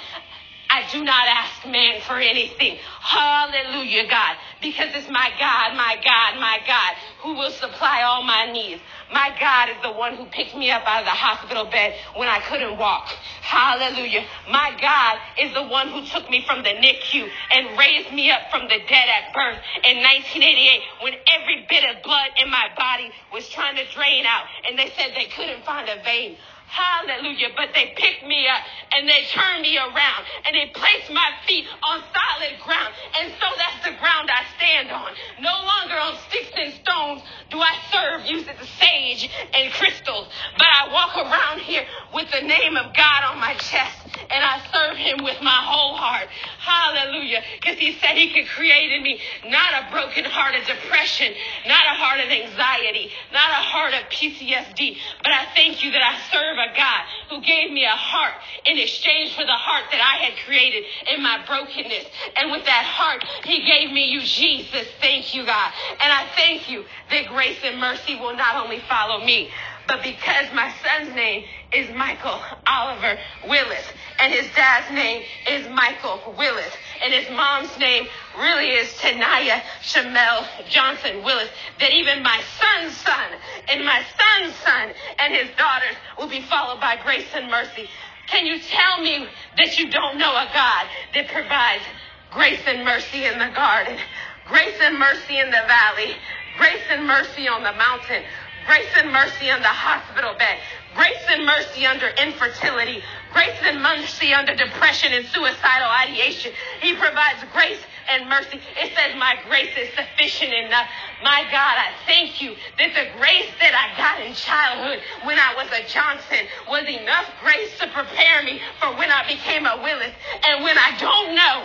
I 0.70 0.86
do 0.92 1.02
not 1.02 1.26
ask 1.26 1.66
man 1.66 2.00
for 2.02 2.14
anything. 2.14 2.78
Hallelujah, 3.00 4.06
God. 4.08 4.36
Because 4.62 4.94
it's 4.94 5.10
my 5.10 5.30
God, 5.38 5.74
my 5.74 5.96
God, 6.04 6.38
my 6.38 6.60
God, 6.64 6.94
who 7.22 7.34
will 7.34 7.50
supply 7.50 8.02
all 8.02 8.22
my 8.22 8.52
needs. 8.52 8.80
My 9.12 9.34
God 9.40 9.70
is 9.70 9.82
the 9.82 9.90
one 9.90 10.14
who 10.14 10.26
picked 10.26 10.54
me 10.54 10.70
up 10.70 10.86
out 10.86 11.00
of 11.00 11.06
the 11.06 11.10
hospital 11.10 11.64
bed 11.64 11.94
when 12.14 12.28
I 12.28 12.38
couldn't 12.46 12.78
walk. 12.78 13.08
Hallelujah. 13.42 14.24
My 14.48 14.70
God 14.80 15.18
is 15.42 15.52
the 15.54 15.66
one 15.66 15.88
who 15.88 16.06
took 16.06 16.30
me 16.30 16.44
from 16.46 16.62
the 16.62 16.70
NICU 16.70 17.28
and 17.50 17.76
raised 17.76 18.12
me 18.14 18.30
up 18.30 18.42
from 18.52 18.68
the 18.68 18.78
dead 18.86 19.08
at 19.10 19.34
birth 19.34 19.58
in 19.82 19.98
1988 19.98 20.82
when 21.02 21.14
every 21.34 21.66
bit 21.68 21.82
of 21.82 22.00
blood 22.04 22.30
in 22.38 22.48
my 22.48 22.68
body 22.78 23.10
was 23.32 23.48
trying 23.48 23.74
to 23.74 23.84
drain 23.90 24.24
out 24.24 24.46
and 24.68 24.78
they 24.78 24.92
said 24.94 25.10
they 25.16 25.26
couldn't 25.34 25.64
find 25.64 25.88
a 25.88 26.00
vein. 26.04 26.36
Hallelujah. 26.70 27.48
But 27.56 27.74
they 27.74 27.92
picked 27.96 28.22
me 28.22 28.46
up 28.46 28.62
and 28.92 29.08
they 29.08 29.22
turned 29.30 29.62
me 29.62 29.78
around 29.78 30.22
and 30.46 30.54
they 30.54 30.70
placed 30.74 31.10
my 31.12 31.30
feet 31.46 31.66
on 31.82 32.02
solid 32.10 32.54
ground. 32.64 32.92
And 33.18 33.32
so 33.38 33.46
that's 33.56 33.84
the 33.84 33.94
ground 33.98 34.30
I 34.30 34.42
stand 34.58 34.90
on. 34.90 35.10
No 35.40 35.54
longer 35.62 35.96
on 35.98 36.14
sticks 36.28 36.52
and 36.56 36.74
stones 36.74 37.22
do 37.50 37.58
I 37.60 37.74
serve 37.92 38.26
using 38.26 38.54
the 38.58 38.66
sage 38.66 39.30
and 39.54 39.72
crystals, 39.72 40.28
but 40.58 40.66
I 40.66 40.92
walk 40.92 41.16
around 41.16 41.60
here 41.60 41.84
with 42.14 42.30
the 42.30 42.42
name 42.42 42.76
of 42.76 42.94
God 42.94 43.24
on 43.30 43.38
my 43.38 43.54
chest 43.54 44.10
and 44.30 44.44
I 44.44 44.60
serve 44.72 44.96
him 44.96 45.24
with 45.24 45.40
my 45.42 45.60
whole 45.62 45.94
heart. 45.94 46.28
Hallelujah. 46.58 47.42
Because 47.60 47.78
he 47.78 47.92
said 47.98 48.16
he 48.16 48.32
could 48.32 48.48
create 48.48 48.92
in 48.92 49.02
me 49.02 49.20
not 49.46 49.70
a 49.74 49.90
broken 49.92 50.24
heart 50.24 50.54
of 50.54 50.66
depression, 50.66 51.32
not 51.66 51.84
a 51.86 51.94
heart 51.94 52.20
of 52.20 52.28
anxiety, 52.28 53.10
not 53.32 53.50
a 53.50 53.62
heart 53.62 53.94
of 53.94 54.02
PTSD, 54.10 54.96
but 55.22 55.32
I 55.32 55.46
thank 55.54 55.84
you 55.84 55.90
that 55.92 56.02
I 56.02 56.14
serve 56.30 56.58
a 56.58 56.76
God 56.76 57.02
who 57.30 57.40
gave 57.42 57.70
me 57.70 57.84
a 57.84 57.96
heart 57.96 58.34
in 58.66 58.79
exchange 58.82 59.34
for 59.34 59.44
the 59.44 59.52
heart 59.52 59.84
that 59.92 60.00
I 60.00 60.24
had 60.24 60.34
created 60.46 60.84
in 61.12 61.22
my 61.22 61.44
brokenness. 61.46 62.06
And 62.36 62.50
with 62.50 62.64
that 62.64 62.84
heart, 62.84 63.24
he 63.44 63.64
gave 63.64 63.92
me 63.92 64.06
you, 64.10 64.20
Jesus. 64.20 64.86
Thank 65.00 65.34
you, 65.34 65.44
God. 65.44 65.72
And 66.00 66.12
I 66.12 66.26
thank 66.36 66.70
you 66.70 66.84
that 67.10 67.26
grace 67.28 67.58
and 67.64 67.78
mercy 67.78 68.16
will 68.16 68.36
not 68.36 68.56
only 68.62 68.80
follow 68.88 69.24
me, 69.24 69.50
but 69.90 70.04
because 70.04 70.46
my 70.54 70.72
son's 70.84 71.12
name 71.16 71.42
is 71.72 71.90
Michael 71.96 72.40
Oliver 72.64 73.18
Willis, 73.48 73.84
and 74.20 74.32
his 74.32 74.46
dad's 74.54 74.88
name 74.94 75.24
is 75.48 75.68
Michael 75.68 76.34
Willis, 76.38 76.72
and 77.02 77.12
his 77.12 77.28
mom's 77.36 77.76
name 77.76 78.06
really 78.38 78.68
is 78.68 78.88
Tanaya 79.00 79.60
Shamel 79.82 80.46
Johnson 80.68 81.24
Willis, 81.24 81.48
that 81.80 81.92
even 81.92 82.22
my 82.22 82.40
son's 82.60 82.96
son 82.98 83.32
and 83.68 83.84
my 83.84 84.00
son's 84.16 84.54
son 84.56 84.90
and 85.18 85.34
his 85.34 85.48
daughters 85.56 85.96
will 86.18 86.28
be 86.28 86.42
followed 86.42 86.80
by 86.80 86.96
grace 87.02 87.26
and 87.34 87.50
mercy. 87.50 87.88
Can 88.30 88.46
you 88.46 88.60
tell 88.60 89.02
me 89.02 89.26
that 89.56 89.78
you 89.78 89.90
don't 89.90 90.16
know 90.16 90.30
a 90.30 90.48
God 90.54 90.86
that 91.14 91.28
provides 91.28 91.82
grace 92.30 92.60
and 92.66 92.84
mercy 92.84 93.24
in 93.24 93.38
the 93.38 93.50
garden, 93.54 93.98
grace 94.46 94.76
and 94.80 94.98
mercy 94.98 95.38
in 95.38 95.46
the 95.46 95.62
valley, 95.66 96.14
grace 96.56 96.82
and 96.90 97.06
mercy 97.06 97.48
on 97.48 97.64
the 97.64 97.72
mountain, 97.72 98.22
grace 98.66 98.92
and 98.98 99.12
mercy 99.12 99.50
on 99.50 99.60
the 99.60 99.68
hospital 99.68 100.34
bed, 100.38 100.58
grace 100.94 101.24
and 101.28 101.44
mercy 101.44 101.84
under 101.86 102.06
infertility, 102.22 103.02
grace 103.32 103.58
and 103.64 103.82
mercy 103.82 104.32
under 104.32 104.54
depression 104.54 105.12
and 105.12 105.26
suicidal 105.26 105.88
ideation. 106.06 106.52
He 106.80 106.94
provides 106.94 107.42
grace 107.52 107.80
and 108.10 108.28
mercy. 108.28 108.58
It 108.76 108.92
says, 108.96 109.14
My 109.16 109.36
grace 109.46 109.70
is 109.78 109.88
sufficient 109.94 110.52
enough. 110.52 110.86
My 111.22 111.46
God, 111.50 111.76
I 111.78 111.94
thank 112.06 112.42
you 112.42 112.54
that 112.78 112.90
the 112.92 113.06
grace 113.18 113.50
that 113.62 113.72
I 113.72 113.94
got 113.96 114.26
in 114.26 114.34
childhood 114.34 114.98
when 115.24 115.38
I 115.38 115.54
was 115.54 115.70
a 115.70 115.86
Johnson 115.86 116.44
was 116.68 116.84
enough 116.90 117.30
grace 117.42 117.70
to 117.78 117.86
prepare 117.94 118.42
me 118.42 118.60
for 118.82 118.90
when 118.98 119.10
I 119.10 119.26
became 119.30 119.64
a 119.64 119.78
Willis. 119.82 120.14
And 120.42 120.64
when 120.64 120.76
I 120.76 120.98
don't 120.98 121.34
know 121.38 121.56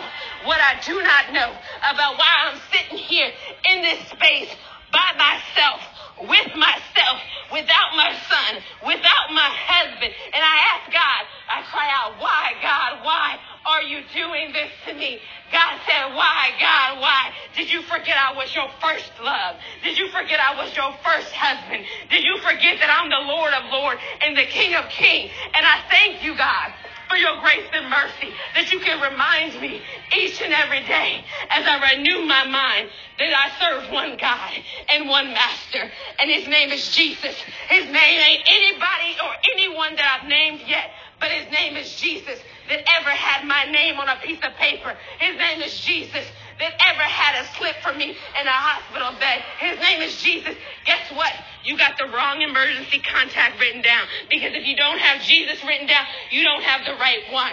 what 0.46 0.60
I 0.62 0.78
do 0.86 1.02
not 1.02 1.34
know 1.34 1.50
about 1.82 2.16
why 2.16 2.32
I'm 2.46 2.60
sitting 2.70 2.98
here 2.98 3.30
in 3.74 3.82
this 3.82 4.06
space 4.08 4.54
by 4.92 5.10
myself 5.18 5.82
with 6.22 6.48
myself, 6.56 7.18
without 7.52 7.90
my 7.92 8.12
son, 8.28 8.62
without 8.86 9.28
my 9.36 9.50
husband. 9.52 10.12
And 10.32 10.42
I 10.42 10.56
ask 10.72 10.84
God, 10.88 11.22
I 11.52 11.58
cry 11.68 11.88
out, 11.92 12.16
why, 12.20 12.56
God, 12.62 13.04
why 13.04 13.36
are 13.66 13.82
you 13.82 14.00
doing 14.14 14.52
this 14.52 14.70
to 14.88 14.94
me? 14.94 15.20
God 15.52 15.78
said, 15.86 16.14
why, 16.14 16.50
God, 16.60 17.00
why? 17.00 17.30
Did 17.54 17.72
you 17.72 17.82
forget 17.82 18.16
I 18.16 18.34
was 18.36 18.54
your 18.54 18.68
first 18.82 19.10
love? 19.22 19.56
Did 19.82 19.98
you 19.98 20.08
forget 20.08 20.40
I 20.40 20.62
was 20.62 20.74
your 20.76 20.92
first 21.04 21.32
husband? 21.32 21.84
Did 22.10 22.24
you 22.24 22.38
forget 22.38 22.78
that 22.80 22.90
I'm 22.90 23.08
the 23.08 23.24
Lord 23.30 23.52
of 23.54 23.70
Lords 23.72 24.00
and 24.22 24.36
the 24.36 24.44
King 24.44 24.74
of 24.74 24.88
Kings? 24.88 25.30
And 25.54 25.64
I 25.64 25.80
thank 25.88 26.24
you, 26.24 26.36
God 26.36 26.72
for 27.08 27.16
your 27.16 27.40
grace 27.40 27.66
and 27.72 27.88
mercy 27.88 28.34
that 28.54 28.72
you 28.72 28.80
can 28.80 29.00
remind 29.00 29.60
me 29.60 29.80
each 30.18 30.42
and 30.42 30.52
every 30.52 30.82
day 30.84 31.24
as 31.50 31.64
I 31.66 31.94
renew 31.94 32.26
my 32.26 32.44
mind 32.46 32.90
that 33.18 33.32
I 33.32 33.46
serve 33.62 33.92
one 33.92 34.16
God 34.20 34.52
and 34.90 35.08
one 35.08 35.32
master, 35.32 35.90
and 36.18 36.30
his 36.30 36.46
name 36.48 36.70
is 36.70 36.90
Jesus. 36.90 37.34
His 37.68 37.84
name 37.86 38.20
ain't 38.20 38.42
anybody 38.46 39.16
or 39.22 39.32
anyone 39.54 39.94
that 39.96 40.20
I've 40.20 40.28
named 40.28 40.60
yet, 40.66 40.90
but 41.20 41.30
his 41.30 41.50
name 41.52 41.76
is 41.76 41.94
Jesus 41.96 42.38
that 42.68 42.80
ever 43.00 43.10
had 43.10 43.46
my 43.46 43.64
name 43.70 43.98
on 43.98 44.08
a 44.08 44.16
piece 44.22 44.38
of 44.42 44.54
paper. 44.56 44.94
His 45.18 45.36
name 45.38 45.62
is 45.62 45.78
Jesus 45.80 46.26
that 46.58 46.72
ever 46.88 47.02
had 47.02 47.42
a 47.42 47.46
slip 47.56 47.76
for 47.82 47.92
me 47.92 48.10
in 48.10 48.46
a 48.46 48.50
hospital 48.50 49.12
bed. 49.20 49.42
His 49.58 49.78
name 49.80 50.02
is 50.02 50.20
Jesus. 50.20 50.56
Guess 50.84 51.12
what? 51.12 51.32
You 51.64 51.76
got 51.76 51.98
the 51.98 52.06
wrong 52.06 52.42
emergency 52.42 52.98
contact 53.00 53.60
written 53.60 53.82
down. 53.82 54.06
Because 54.30 54.52
if 54.54 54.66
you 54.66 54.76
don't 54.76 54.98
have 54.98 55.22
Jesus 55.22 55.62
written 55.64 55.86
down, 55.86 56.04
you 56.30 56.44
don't 56.44 56.62
have 56.62 56.84
the 56.84 56.98
right 57.00 57.22
one. 57.30 57.52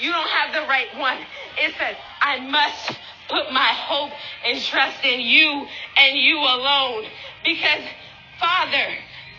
You 0.00 0.12
don't 0.12 0.30
have 0.30 0.54
the 0.54 0.66
right 0.68 0.88
one. 0.96 1.18
It 1.58 1.74
says, 1.78 1.96
I 2.20 2.40
must 2.40 2.98
put 3.28 3.52
my 3.52 3.72
hope 3.74 4.12
and 4.46 4.60
trust 4.62 5.04
in 5.04 5.20
you 5.20 5.66
and 5.98 6.16
you 6.16 6.38
alone. 6.38 7.04
Because, 7.44 7.82
Father, 8.40 8.86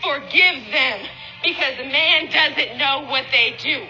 forgive 0.02 0.72
them 0.72 1.06
because 1.42 1.76
man 1.78 2.30
doesn't 2.30 2.78
know 2.78 3.06
what 3.08 3.24
they 3.32 3.56
do. 3.58 3.84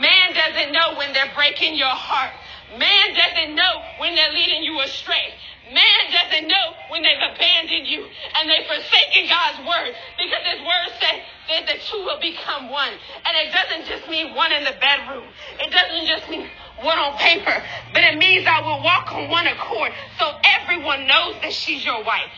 Man 0.00 0.34
doesn't 0.34 0.72
know 0.72 0.96
when 0.98 1.12
they're 1.12 1.32
breaking 1.34 1.74
your 1.76 1.92
heart. 1.92 2.32
Man 2.78 3.14
doesn't 3.14 3.54
know 3.54 3.82
when 3.98 4.14
they're 4.14 4.32
leading 4.32 4.62
you 4.62 4.80
astray. 4.80 5.32
Man 5.72 6.02
doesn't 6.12 6.46
know 6.46 6.66
when 6.90 7.02
they've 7.02 7.26
abandoned 7.34 7.88
you 7.88 8.06
and 8.06 8.48
they've 8.48 8.66
forsaken 8.66 9.26
God's 9.26 9.58
word 9.66 9.92
because 10.18 10.42
his 10.46 10.60
word 10.62 10.90
says 11.00 11.18
that 11.48 11.66
the 11.66 11.78
two 11.82 11.98
will 12.04 12.20
become 12.20 12.70
one. 12.70 12.92
And 12.92 13.32
it 13.42 13.50
doesn't 13.50 13.86
just 13.86 14.08
mean 14.08 14.34
one 14.34 14.52
in 14.52 14.62
the 14.64 14.76
bedroom. 14.78 15.26
It 15.58 15.70
doesn't 15.72 16.06
just 16.06 16.30
mean 16.30 16.46
one 16.82 16.98
on 16.98 17.16
paper, 17.18 17.62
but 17.92 18.02
it 18.02 18.18
means 18.18 18.46
I 18.46 18.60
will 18.60 18.82
walk 18.82 19.12
on 19.12 19.30
one 19.30 19.46
accord 19.46 19.92
so 20.18 20.32
everyone 20.44 21.06
knows 21.06 21.36
that 21.42 21.52
she's 21.52 21.84
your 21.84 22.04
wife. 22.04 22.28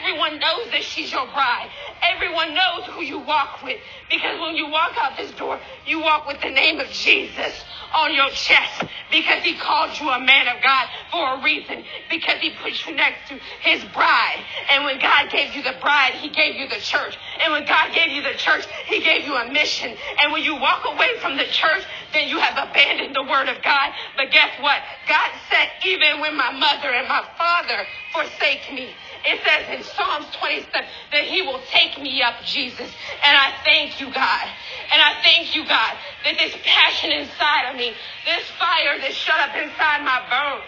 Everyone 0.00 0.38
knows 0.38 0.70
that 0.72 0.82
she's 0.82 1.12
your 1.12 1.26
bride. 1.26 1.68
Everyone 2.02 2.54
knows 2.54 2.86
who 2.90 3.02
you 3.02 3.20
walk 3.20 3.62
with 3.62 3.78
because 4.10 4.40
when 4.40 4.56
you 4.56 4.68
walk 4.68 4.92
out 4.98 5.16
this 5.16 5.30
door, 5.32 5.60
you 5.86 6.00
walk 6.00 6.26
with 6.26 6.40
the 6.40 6.50
name 6.50 6.80
of 6.80 6.88
Jesus 6.88 7.64
on 7.94 8.14
your 8.14 8.28
chest 8.30 8.84
because 9.10 9.42
he 9.42 9.54
called 9.54 9.98
you 10.00 10.08
a 10.10 10.20
man 10.20 10.48
of 10.48 10.62
God 10.62 10.88
for 11.10 11.34
a 11.34 11.42
reason 11.44 11.84
because 12.10 12.38
he 12.40 12.50
put 12.62 12.86
you 12.86 12.94
next 12.94 13.28
to 13.28 13.38
his 13.60 13.84
bride. 13.92 14.42
And 14.70 14.84
when 14.84 14.98
God 14.98 15.30
gave 15.30 15.54
you 15.54 15.62
the 15.62 15.76
bride, 15.80 16.14
he 16.14 16.28
gave 16.28 16.56
you 16.56 16.68
the 16.68 16.80
church. 16.80 17.16
And 17.40 17.52
when 17.52 17.64
God 17.64 17.94
gave 17.94 18.10
you 18.10 18.22
the 18.22 18.36
church, 18.36 18.66
he 18.86 19.00
gave 19.00 19.26
you 19.26 19.34
a 19.34 19.50
mission. 19.52 19.96
And 20.20 20.32
when 20.32 20.42
you 20.42 20.56
walk 20.56 20.84
away 20.86 21.18
from 21.20 21.36
the 21.36 21.44
church, 21.44 21.84
then 22.12 22.28
you 22.28 22.38
have 22.38 22.68
abandoned 22.68 23.14
the 23.14 23.22
word 23.22 23.48
of 23.48 23.62
God. 23.62 23.83
But 24.16 24.30
guess 24.32 24.50
what? 24.60 24.82
God 25.08 25.30
said, 25.50 25.68
even 25.86 26.20
when 26.20 26.36
my 26.36 26.52
mother 26.52 26.90
and 26.90 27.08
my 27.08 27.24
father 27.38 27.86
forsake 28.12 28.72
me, 28.72 28.94
it 29.24 29.40
says 29.44 29.78
in 29.78 29.84
Psalms 29.84 30.26
27 30.40 30.70
that 31.12 31.24
he 31.24 31.42
will 31.42 31.60
take 31.70 32.00
me 32.00 32.22
up, 32.22 32.36
Jesus. 32.44 32.90
And 33.24 33.36
I 33.36 33.52
thank 33.64 34.00
you, 34.00 34.06
God. 34.12 34.46
And 34.92 35.02
I 35.02 35.14
thank 35.22 35.56
you, 35.56 35.66
God, 35.66 35.94
that 36.24 36.36
this 36.38 36.56
passion 36.64 37.12
inside 37.12 37.70
of 37.70 37.76
me, 37.76 37.94
this 38.26 38.46
fire 38.58 38.98
that's 39.00 39.14
shut 39.14 39.40
up 39.40 39.56
inside 39.56 40.04
my 40.04 40.20
bones, 40.30 40.64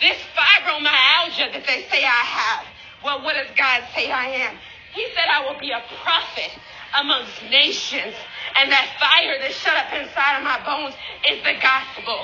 This 0.00 0.18
fibromyalgia 0.36 1.52
that 1.54 1.64
they 1.66 1.86
say 1.90 2.04
I 2.04 2.24
have. 2.26 2.66
Well, 3.04 3.24
what 3.24 3.34
does 3.34 3.54
God 3.56 3.84
say 3.94 4.10
I 4.12 4.26
am? 4.48 4.56
He 4.94 5.06
said 5.14 5.26
I 5.32 5.44
will 5.46 5.60
be 5.60 5.70
a 5.72 5.82
prophet 6.04 6.52
amongst 6.98 7.42
nations. 7.50 8.14
And 8.56 8.70
that 8.70 8.86
fire 8.98 9.38
that's 9.38 9.54
shut 9.54 9.76
up 9.76 9.92
inside 9.94 10.38
of 10.38 10.44
my 10.44 10.58
bones 10.64 10.94
is 11.30 11.38
the 11.42 11.54
gospel. 11.62 12.18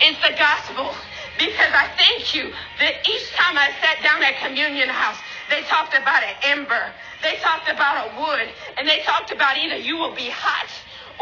It's 0.00 0.20
the 0.20 0.36
gospel. 0.36 0.92
Because 1.38 1.72
I 1.72 1.88
thank 1.96 2.34
you 2.34 2.52
that 2.80 3.00
each 3.08 3.32
time 3.32 3.56
I 3.56 3.72
sat 3.80 4.02
down 4.04 4.22
at 4.22 4.36
communion 4.44 4.88
house, 4.88 5.16
they 5.48 5.62
talked 5.62 5.94
about 5.94 6.22
an 6.22 6.36
ember. 6.44 6.92
They 7.22 7.36
talked 7.40 7.68
about 7.68 8.12
a 8.12 8.20
wood. 8.20 8.48
And 8.76 8.86
they 8.86 9.00
talked 9.04 9.32
about 9.32 9.56
either 9.56 9.76
you 9.76 9.96
will 9.96 10.14
be 10.14 10.28
hot 10.28 10.68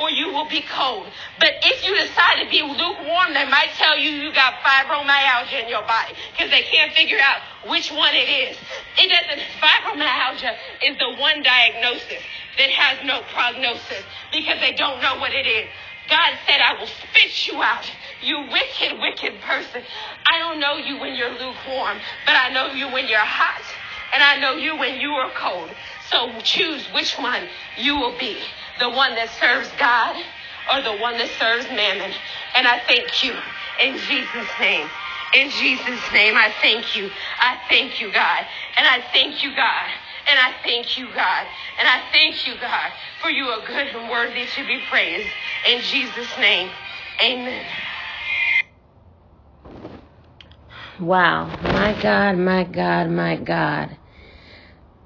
or 0.01 0.11
you 0.11 0.33
will 0.33 0.49
be 0.49 0.63
cold. 0.63 1.07
But 1.41 1.59
if 1.63 1.85
you 1.85 1.95
decide 1.95 2.43
to 2.43 2.49
be 2.51 2.63
lukewarm, 2.63 3.35
they 3.35 3.45
might 3.51 3.71
tell 3.77 3.99
you 3.99 4.11
you 4.11 4.33
got 4.33 4.55
fibromyalgia 4.63 5.65
in 5.65 5.69
your 5.69 5.83
body 5.83 6.15
because 6.33 6.51
they 6.51 6.63
can't 6.63 6.93
figure 6.95 7.19
out 7.19 7.43
which 7.69 7.91
one 7.91 8.15
it 8.15 8.29
is. 8.29 8.57
It 8.97 9.11
doesn't, 9.11 9.43
fibromyalgia 9.59 10.55
is 10.87 10.99
the 10.99 11.21
one 11.21 11.43
diagnosis 11.43 12.23
that 12.59 12.71
has 12.71 13.05
no 13.07 13.23
prognosis 13.35 14.05
because 14.33 14.61
they 14.61 14.73
don't 14.73 15.03
know 15.03 15.19
what 15.19 15.33
it 15.33 15.47
is. 15.47 15.69
God 16.09 16.33
said, 16.47 16.61
I 16.61 16.81
will 16.81 16.87
spit 16.87 17.47
you 17.49 17.61
out, 17.63 17.85
you 18.23 18.41
wicked, 18.41 18.99
wicked 18.99 19.41
person. 19.43 19.83
I 20.25 20.39
don't 20.39 20.59
know 20.59 20.77
you 20.77 20.99
when 20.99 21.15
you're 21.15 21.33
lukewarm, 21.33 21.99
but 22.25 22.35
I 22.35 22.51
know 22.51 22.73
you 22.73 22.91
when 22.91 23.09
you're 23.09 23.19
hot, 23.19 23.63
and 24.15 24.23
I 24.23 24.41
know 24.41 24.57
you 24.57 24.79
when 24.79 24.99
you 25.01 25.11
are 25.11 25.31
cold. 25.37 25.71
So 26.09 26.33
choose 26.41 26.87
which 26.95 27.19
one 27.19 27.43
you 27.77 27.97
will 27.97 28.17
be 28.19 28.39
the 28.79 28.91
one 28.91 29.14
that 29.14 29.31
serves 29.41 29.71
God 29.79 30.17
or 30.73 30.83
the 30.83 31.01
one 31.01 31.19
that 31.19 31.29
serves 31.38 31.67
mammon. 31.69 32.12
And 32.55 32.67
I 32.67 32.81
thank 32.87 33.25
you 33.25 33.35
in 33.81 33.99
Jesus' 33.99 34.51
name. 34.61 34.88
In 35.35 35.51
Jesus' 35.51 36.12
name, 36.12 36.35
I 36.37 36.53
thank 36.62 36.97
you. 36.97 37.11
I 37.38 37.59
thank 37.69 38.01
you, 38.01 38.11
God. 38.12 38.47
And 38.77 38.87
I 38.87 39.05
thank 39.12 39.45
you, 39.45 39.51
God. 39.55 39.88
And 40.29 40.38
I 40.38 40.55
thank 40.62 40.97
you, 40.97 41.07
God. 41.07 41.47
And 41.79 41.88
I 41.88 42.03
thank 42.12 42.47
you, 42.47 42.55
God, 42.61 42.93
for 43.21 43.31
you 43.31 43.45
are 43.45 43.67
good 43.67 43.88
and 43.88 44.11
worthy 44.11 44.47
to 44.47 44.67
be 44.67 44.81
praised. 44.91 45.29
In 45.67 45.81
Jesus' 45.83 46.38
name, 46.38 46.71
amen. 47.23 47.67
Wow. 51.01 51.57
My 51.62 52.01
God, 52.01 52.38
my 52.38 52.64
God, 52.64 53.11
my 53.11 53.37
God. 53.37 53.99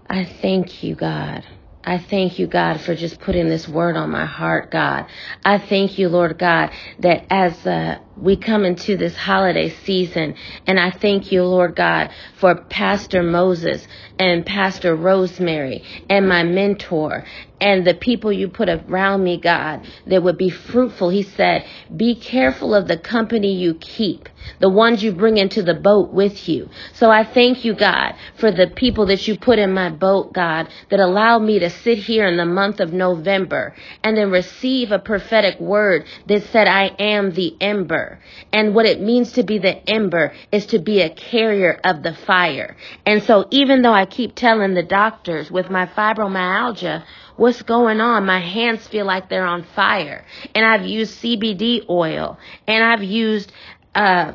I 0.08 0.24
thank 0.24 0.82
you, 0.82 0.94
God. 0.94 1.44
I 1.84 1.98
thank 1.98 2.38
you, 2.38 2.46
God, 2.46 2.80
for 2.80 2.94
just 2.94 3.20
putting 3.20 3.48
this 3.48 3.68
word 3.68 3.96
on 3.96 4.10
my 4.10 4.26
heart, 4.26 4.70
God. 4.70 5.06
I 5.44 5.58
thank 5.58 5.98
you, 5.98 6.08
Lord 6.08 6.38
God, 6.38 6.70
that 7.00 7.26
as 7.30 7.66
uh, 7.66 7.98
we 8.22 8.36
come 8.36 8.64
into 8.64 8.96
this 8.96 9.16
holiday 9.16 9.68
season, 9.68 10.36
and 10.66 10.78
I 10.78 10.90
thank 10.90 11.32
you, 11.32 11.44
Lord 11.44 11.76
God, 11.76 12.10
for 12.36 12.54
Pastor 12.54 13.22
Moses 13.22 13.86
and 14.18 14.46
Pastor 14.46 14.94
Rosemary 14.96 15.84
and 16.08 16.28
my 16.28 16.44
mentor 16.44 17.24
and 17.62 17.86
the 17.86 17.94
people 17.94 18.32
you 18.32 18.48
put 18.48 18.68
around 18.68 19.22
me, 19.22 19.36
God, 19.38 19.86
that 20.06 20.24
would 20.24 20.36
be 20.36 20.50
fruitful. 20.50 21.10
He 21.10 21.22
said, 21.22 21.64
Be 21.94 22.16
careful 22.16 22.74
of 22.74 22.88
the 22.88 22.96
company 22.98 23.54
you 23.54 23.74
keep, 23.74 24.28
the 24.58 24.68
ones 24.68 25.04
you 25.04 25.12
bring 25.12 25.36
into 25.36 25.62
the 25.62 25.74
boat 25.74 26.12
with 26.12 26.48
you. 26.48 26.68
So 26.92 27.08
I 27.08 27.22
thank 27.22 27.64
you, 27.64 27.74
God, 27.74 28.16
for 28.34 28.50
the 28.50 28.66
people 28.66 29.06
that 29.06 29.28
you 29.28 29.38
put 29.38 29.60
in 29.60 29.72
my 29.72 29.90
boat, 29.90 30.32
God, 30.32 30.68
that 30.90 30.98
allow 30.98 31.38
me 31.38 31.60
to 31.60 31.70
sit 31.70 31.98
here 31.98 32.26
in 32.26 32.36
the 32.36 32.44
month 32.44 32.80
of 32.80 32.92
November 32.92 33.76
and 34.02 34.16
then 34.16 34.32
receive 34.32 34.90
a 34.90 34.98
prophetic 34.98 35.60
word 35.60 36.04
that 36.26 36.42
said, 36.46 36.66
I 36.66 36.86
am 36.98 37.30
the 37.30 37.56
ember. 37.60 38.11
And 38.52 38.74
what 38.74 38.86
it 38.86 39.00
means 39.00 39.32
to 39.32 39.42
be 39.42 39.58
the 39.58 39.88
ember 39.88 40.32
is 40.50 40.66
to 40.66 40.78
be 40.78 41.00
a 41.00 41.10
carrier 41.10 41.80
of 41.84 42.02
the 42.02 42.14
fire. 42.14 42.76
And 43.06 43.22
so 43.22 43.46
even 43.50 43.82
though 43.82 43.92
I 43.92 44.06
keep 44.06 44.34
telling 44.34 44.74
the 44.74 44.82
doctors 44.82 45.50
with 45.50 45.70
my 45.70 45.86
fibromyalgia, 45.86 47.04
what's 47.36 47.62
going 47.62 48.00
on? 48.00 48.26
My 48.26 48.40
hands 48.40 48.86
feel 48.88 49.06
like 49.06 49.28
they're 49.28 49.46
on 49.46 49.64
fire. 49.74 50.24
And 50.54 50.64
I've 50.64 50.86
used 50.86 51.20
CBD 51.22 51.88
oil 51.88 52.38
and 52.66 52.84
I've 52.84 53.02
used, 53.02 53.52
uh, 53.94 54.32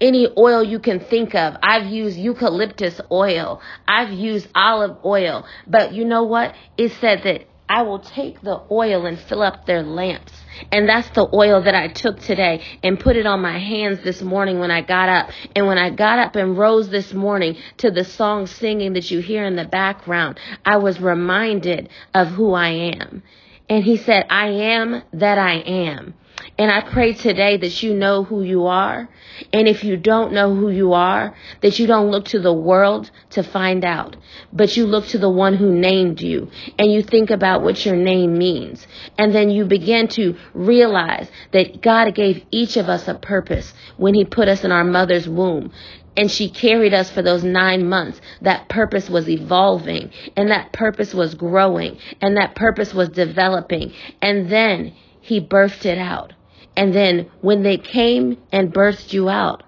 any 0.00 0.28
oil 0.36 0.62
you 0.62 0.78
can 0.78 1.00
think 1.00 1.34
of. 1.34 1.56
I've 1.62 1.86
used 1.86 2.18
eucalyptus 2.18 3.00
oil. 3.10 3.60
I've 3.86 4.10
used 4.10 4.48
olive 4.54 4.96
oil. 5.04 5.44
But 5.66 5.92
you 5.92 6.04
know 6.04 6.24
what? 6.24 6.54
It 6.76 6.92
said 7.00 7.22
that 7.24 7.44
I 7.68 7.82
will 7.82 8.00
take 8.00 8.40
the 8.42 8.62
oil 8.70 9.06
and 9.06 9.18
fill 9.18 9.42
up 9.42 9.66
their 9.66 9.82
lamps. 9.82 10.32
And 10.70 10.88
that's 10.88 11.08
the 11.10 11.28
oil 11.32 11.62
that 11.62 11.74
I 11.74 11.88
took 11.88 12.20
today 12.20 12.62
and 12.82 13.00
put 13.00 13.16
it 13.16 13.26
on 13.26 13.40
my 13.40 13.58
hands 13.58 14.00
this 14.04 14.22
morning 14.22 14.58
when 14.58 14.70
I 14.70 14.82
got 14.82 15.08
up. 15.08 15.30
And 15.56 15.66
when 15.66 15.78
I 15.78 15.90
got 15.90 16.18
up 16.18 16.36
and 16.36 16.56
rose 16.56 16.88
this 16.90 17.12
morning 17.12 17.56
to 17.78 17.90
the 17.90 18.04
song 18.04 18.46
singing 18.46 18.92
that 18.92 19.10
you 19.10 19.20
hear 19.20 19.44
in 19.44 19.56
the 19.56 19.64
background, 19.64 20.38
I 20.64 20.76
was 20.76 21.00
reminded 21.00 21.88
of 22.12 22.28
who 22.28 22.52
I 22.52 22.68
am. 22.68 23.22
And 23.68 23.82
he 23.82 23.96
said, 23.96 24.26
I 24.28 24.48
am 24.48 25.02
that 25.14 25.38
I 25.38 25.54
am. 25.54 26.14
And 26.58 26.70
I 26.70 26.82
pray 26.82 27.14
today 27.14 27.56
that 27.56 27.82
you 27.82 27.94
know 27.94 28.24
who 28.24 28.42
you 28.42 28.66
are. 28.66 29.08
And 29.52 29.66
if 29.66 29.82
you 29.82 29.96
don't 29.96 30.32
know 30.32 30.54
who 30.54 30.70
you 30.70 30.92
are, 30.92 31.34
that 31.62 31.78
you 31.78 31.86
don't 31.86 32.10
look 32.10 32.26
to 32.26 32.38
the 32.38 32.52
world 32.52 33.10
to 33.30 33.42
find 33.42 33.84
out, 33.84 34.16
but 34.52 34.76
you 34.76 34.86
look 34.86 35.06
to 35.08 35.18
the 35.18 35.30
one 35.30 35.54
who 35.54 35.72
named 35.72 36.20
you 36.20 36.50
and 36.78 36.92
you 36.92 37.02
think 37.02 37.30
about 37.30 37.62
what 37.62 37.84
your 37.84 37.96
name 37.96 38.38
means. 38.38 38.86
And 39.18 39.34
then 39.34 39.50
you 39.50 39.64
begin 39.64 40.08
to 40.08 40.36
realize 40.52 41.28
that 41.52 41.80
God 41.80 42.14
gave 42.14 42.44
each 42.50 42.76
of 42.76 42.88
us 42.88 43.08
a 43.08 43.14
purpose 43.14 43.74
when 43.96 44.14
he 44.14 44.24
put 44.24 44.48
us 44.48 44.64
in 44.64 44.70
our 44.70 44.84
mother's 44.84 45.28
womb 45.28 45.72
and 46.16 46.30
she 46.30 46.48
carried 46.48 46.94
us 46.94 47.10
for 47.10 47.22
those 47.22 47.42
nine 47.42 47.88
months. 47.88 48.20
That 48.42 48.68
purpose 48.68 49.10
was 49.10 49.28
evolving 49.28 50.10
and 50.36 50.50
that 50.50 50.72
purpose 50.72 51.12
was 51.14 51.34
growing 51.34 51.98
and 52.20 52.36
that 52.36 52.54
purpose 52.54 52.94
was 52.94 53.08
developing. 53.08 53.92
And 54.22 54.48
then 54.50 54.94
he 55.24 55.40
birthed 55.40 55.86
it 55.86 55.96
out. 55.96 56.34
And 56.76 56.94
then 56.94 57.30
when 57.40 57.62
they 57.62 57.78
came 57.78 58.36
and 58.52 58.74
birthed 58.74 59.14
you 59.14 59.30
out, 59.30 59.62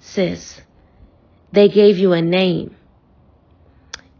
sis, 0.00 0.60
they 1.50 1.68
gave 1.68 1.96
you 1.96 2.12
a 2.12 2.20
name. 2.20 2.76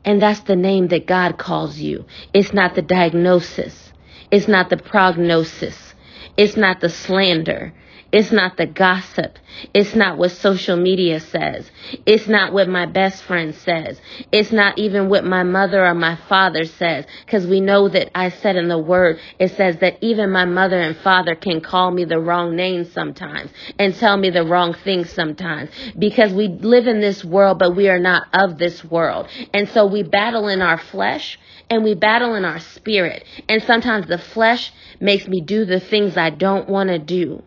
And 0.03 0.23
that's 0.23 0.41
the 0.41 0.57
name 0.57 0.89
that 0.89 1.07
God 1.07 1.37
calls 1.37 1.79
you. 1.79 2.07
It's 2.33 2.55
not 2.55 2.75
the 2.75 2.81
diagnosis. 2.81 3.93
It's 4.31 4.49
not 4.49 4.71
the 4.71 4.79
prognosis. 4.79 5.95
It's 6.39 6.57
not 6.57 6.81
the 6.81 6.89
slander. 6.89 7.75
It's 8.13 8.31
not 8.31 8.57
the 8.57 8.67
gossip. 8.67 9.39
It's 9.75 9.95
not 9.95 10.17
what 10.17 10.31
social 10.31 10.77
media 10.77 11.19
says. 11.19 11.71
It's 12.07 12.29
not 12.29 12.53
what 12.53 12.69
my 12.69 12.87
best 12.87 13.25
friend 13.25 13.55
says. 13.55 14.01
It's 14.31 14.53
not 14.53 14.79
even 14.79 15.09
what 15.09 15.25
my 15.25 15.43
mother 15.43 15.85
or 15.85 15.95
my 15.95 16.17
father 16.29 16.65
says. 16.65 17.05
Because 17.25 17.47
we 17.47 17.61
know 17.61 17.89
that 17.89 18.17
I 18.17 18.29
said 18.29 18.57
in 18.57 18.69
the 18.69 18.79
word, 18.79 19.19
it 19.39 19.49
says 19.53 19.79
that 19.79 19.99
even 20.03 20.31
my 20.31 20.45
mother 20.45 20.79
and 20.81 20.97
father 20.99 21.35
can 21.35 21.61
call 21.61 21.91
me 21.91 22.05
the 22.05 22.21
wrong 22.21 22.55
name 22.55 22.85
sometimes 22.85 23.51
and 23.79 23.95
tell 23.95 24.17
me 24.17 24.31
the 24.31 24.45
wrong 24.45 24.75
things 24.75 25.11
sometimes. 25.11 25.71
Because 25.99 26.33
we 26.33 26.49
live 26.49 26.87
in 26.87 27.01
this 27.01 27.25
world, 27.25 27.59
but 27.59 27.75
we 27.75 27.89
are 27.89 27.99
not 27.99 28.29
of 28.33 28.59
this 28.59 28.85
world. 28.85 29.29
And 29.53 29.69
so 29.71 29.87
we 29.87 30.05
battle 30.05 30.47
in 30.49 30.63
our 30.63 30.79
flesh 30.79 31.39
and 31.69 31.83
we 31.83 31.95
battle 31.95 32.35
in 32.35 32.45
our 32.45 32.61
spirit. 32.61 33.25
And 33.49 33.63
sometimes 33.65 34.07
the 34.07 34.19
flesh 34.19 34.73
makes 35.01 35.27
me 35.27 35.41
do 35.41 35.65
the 35.65 35.81
things 35.81 36.17
I 36.17 36.31
don't 36.31 36.69
want 36.69 36.91
to 36.91 36.99
do. 36.99 37.43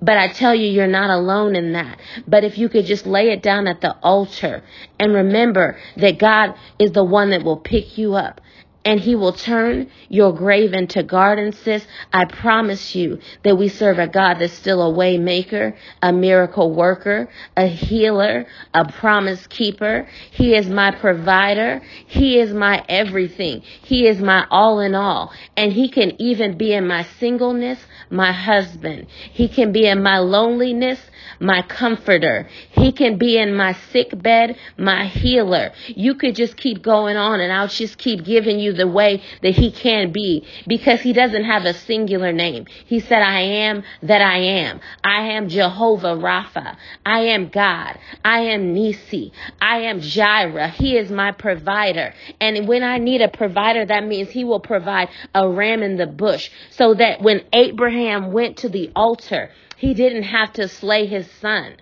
But 0.00 0.18
I 0.18 0.28
tell 0.28 0.54
you, 0.54 0.68
you're 0.68 0.86
not 0.86 1.10
alone 1.10 1.56
in 1.56 1.72
that. 1.72 1.98
But 2.26 2.44
if 2.44 2.58
you 2.58 2.68
could 2.68 2.86
just 2.86 3.06
lay 3.06 3.30
it 3.30 3.42
down 3.42 3.66
at 3.66 3.80
the 3.80 3.96
altar 4.02 4.62
and 4.98 5.14
remember 5.14 5.78
that 5.96 6.18
God 6.18 6.54
is 6.78 6.92
the 6.92 7.04
one 7.04 7.30
that 7.30 7.44
will 7.44 7.56
pick 7.56 7.98
you 7.98 8.14
up 8.14 8.40
and 8.88 9.00
he 9.00 9.14
will 9.14 9.34
turn 9.34 9.86
your 10.08 10.32
grave 10.32 10.72
into 10.72 11.02
garden, 11.02 11.52
sis. 11.52 11.86
I 12.10 12.24
promise 12.24 12.94
you 12.94 13.18
that 13.42 13.58
we 13.58 13.68
serve 13.68 13.98
a 13.98 14.08
God 14.08 14.38
that's 14.38 14.54
still 14.54 14.80
a 14.80 14.88
way 14.88 15.18
maker, 15.18 15.76
a 16.00 16.10
miracle 16.10 16.74
worker, 16.74 17.28
a 17.54 17.66
healer, 17.66 18.46
a 18.72 18.90
promise 18.90 19.46
keeper. 19.48 20.08
He 20.30 20.54
is 20.54 20.70
my 20.70 20.90
provider. 20.92 21.82
He 22.06 22.38
is 22.38 22.54
my 22.54 22.82
everything. 22.88 23.60
He 23.60 24.06
is 24.06 24.20
my 24.20 24.46
all 24.50 24.80
in 24.80 24.94
all. 24.94 25.34
And 25.54 25.70
he 25.70 25.90
can 25.90 26.18
even 26.18 26.56
be 26.56 26.72
in 26.72 26.86
my 26.86 27.02
singleness, 27.20 27.84
my 28.08 28.32
husband. 28.32 29.06
He 29.10 29.48
can 29.48 29.70
be 29.70 29.86
in 29.86 30.02
my 30.02 30.16
loneliness, 30.16 30.98
my 31.40 31.60
comforter. 31.60 32.48
He 32.70 32.92
can 32.92 33.18
be 33.18 33.36
in 33.36 33.54
my 33.54 33.74
sick 33.92 34.22
bed, 34.22 34.56
my 34.78 35.04
healer. 35.04 35.72
You 35.88 36.14
could 36.14 36.36
just 36.36 36.56
keep 36.56 36.80
going 36.80 37.18
on 37.18 37.40
and 37.40 37.52
I'll 37.52 37.68
just 37.68 37.98
keep 37.98 38.24
giving 38.24 38.58
you 38.58 38.77
the 38.78 38.88
way 38.88 39.22
that 39.42 39.54
he 39.54 39.70
can 39.70 40.12
be 40.12 40.46
because 40.66 41.00
he 41.02 41.12
doesn't 41.12 41.44
have 41.44 41.64
a 41.64 41.74
singular 41.74 42.32
name. 42.32 42.66
He 42.86 43.00
said, 43.00 43.22
I 43.22 43.40
am 43.40 43.82
that 44.02 44.22
I 44.22 44.38
am. 44.38 44.80
I 45.04 45.32
am 45.32 45.48
Jehovah 45.48 46.16
Rapha. 46.16 46.76
I 47.04 47.20
am 47.20 47.48
God. 47.48 47.98
I 48.24 48.40
am 48.40 48.74
Nissi. 48.74 49.32
I 49.60 49.80
am 49.80 50.00
Jireh. 50.00 50.68
He 50.68 50.96
is 50.96 51.10
my 51.10 51.32
provider. 51.32 52.14
And 52.40 52.66
when 52.66 52.82
I 52.82 52.98
need 52.98 53.20
a 53.20 53.28
provider, 53.28 53.84
that 53.84 54.06
means 54.06 54.30
he 54.30 54.44
will 54.44 54.60
provide 54.60 55.08
a 55.34 55.48
ram 55.48 55.82
in 55.82 55.96
the 55.96 56.06
bush 56.06 56.50
so 56.70 56.94
that 56.94 57.20
when 57.20 57.42
Abraham 57.52 58.32
went 58.32 58.58
to 58.58 58.68
the 58.68 58.90
altar, 58.96 59.50
he 59.76 59.94
didn't 59.94 60.24
have 60.24 60.52
to 60.54 60.68
slay 60.68 61.06
his 61.06 61.30
son. 61.40 61.76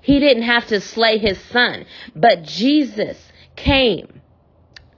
He 0.00 0.20
didn't 0.20 0.44
have 0.44 0.66
to 0.68 0.80
slay 0.80 1.18
his 1.18 1.38
son, 1.40 1.84
but 2.14 2.44
Jesus 2.44 3.18
came. 3.56 4.20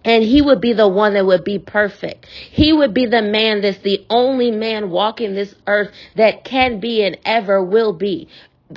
And 0.04 0.22
he 0.22 0.40
would 0.40 0.61
be 0.61 0.72
the 0.72 0.88
one 0.88 1.14
that 1.14 1.26
would 1.26 1.44
be 1.44 1.58
perfect. 1.58 2.26
He 2.26 2.72
would 2.72 2.94
be 2.94 3.06
the 3.06 3.20
man 3.20 3.61
that's 3.61 3.78
the 3.78 4.06
only 4.08 4.50
man 4.50 4.90
walking 4.90 5.34
this 5.34 5.54
earth 5.66 5.90
that 6.16 6.44
can 6.44 6.80
be 6.80 7.02
and 7.04 7.18
ever 7.24 7.62
will 7.62 7.92
be 7.92 8.28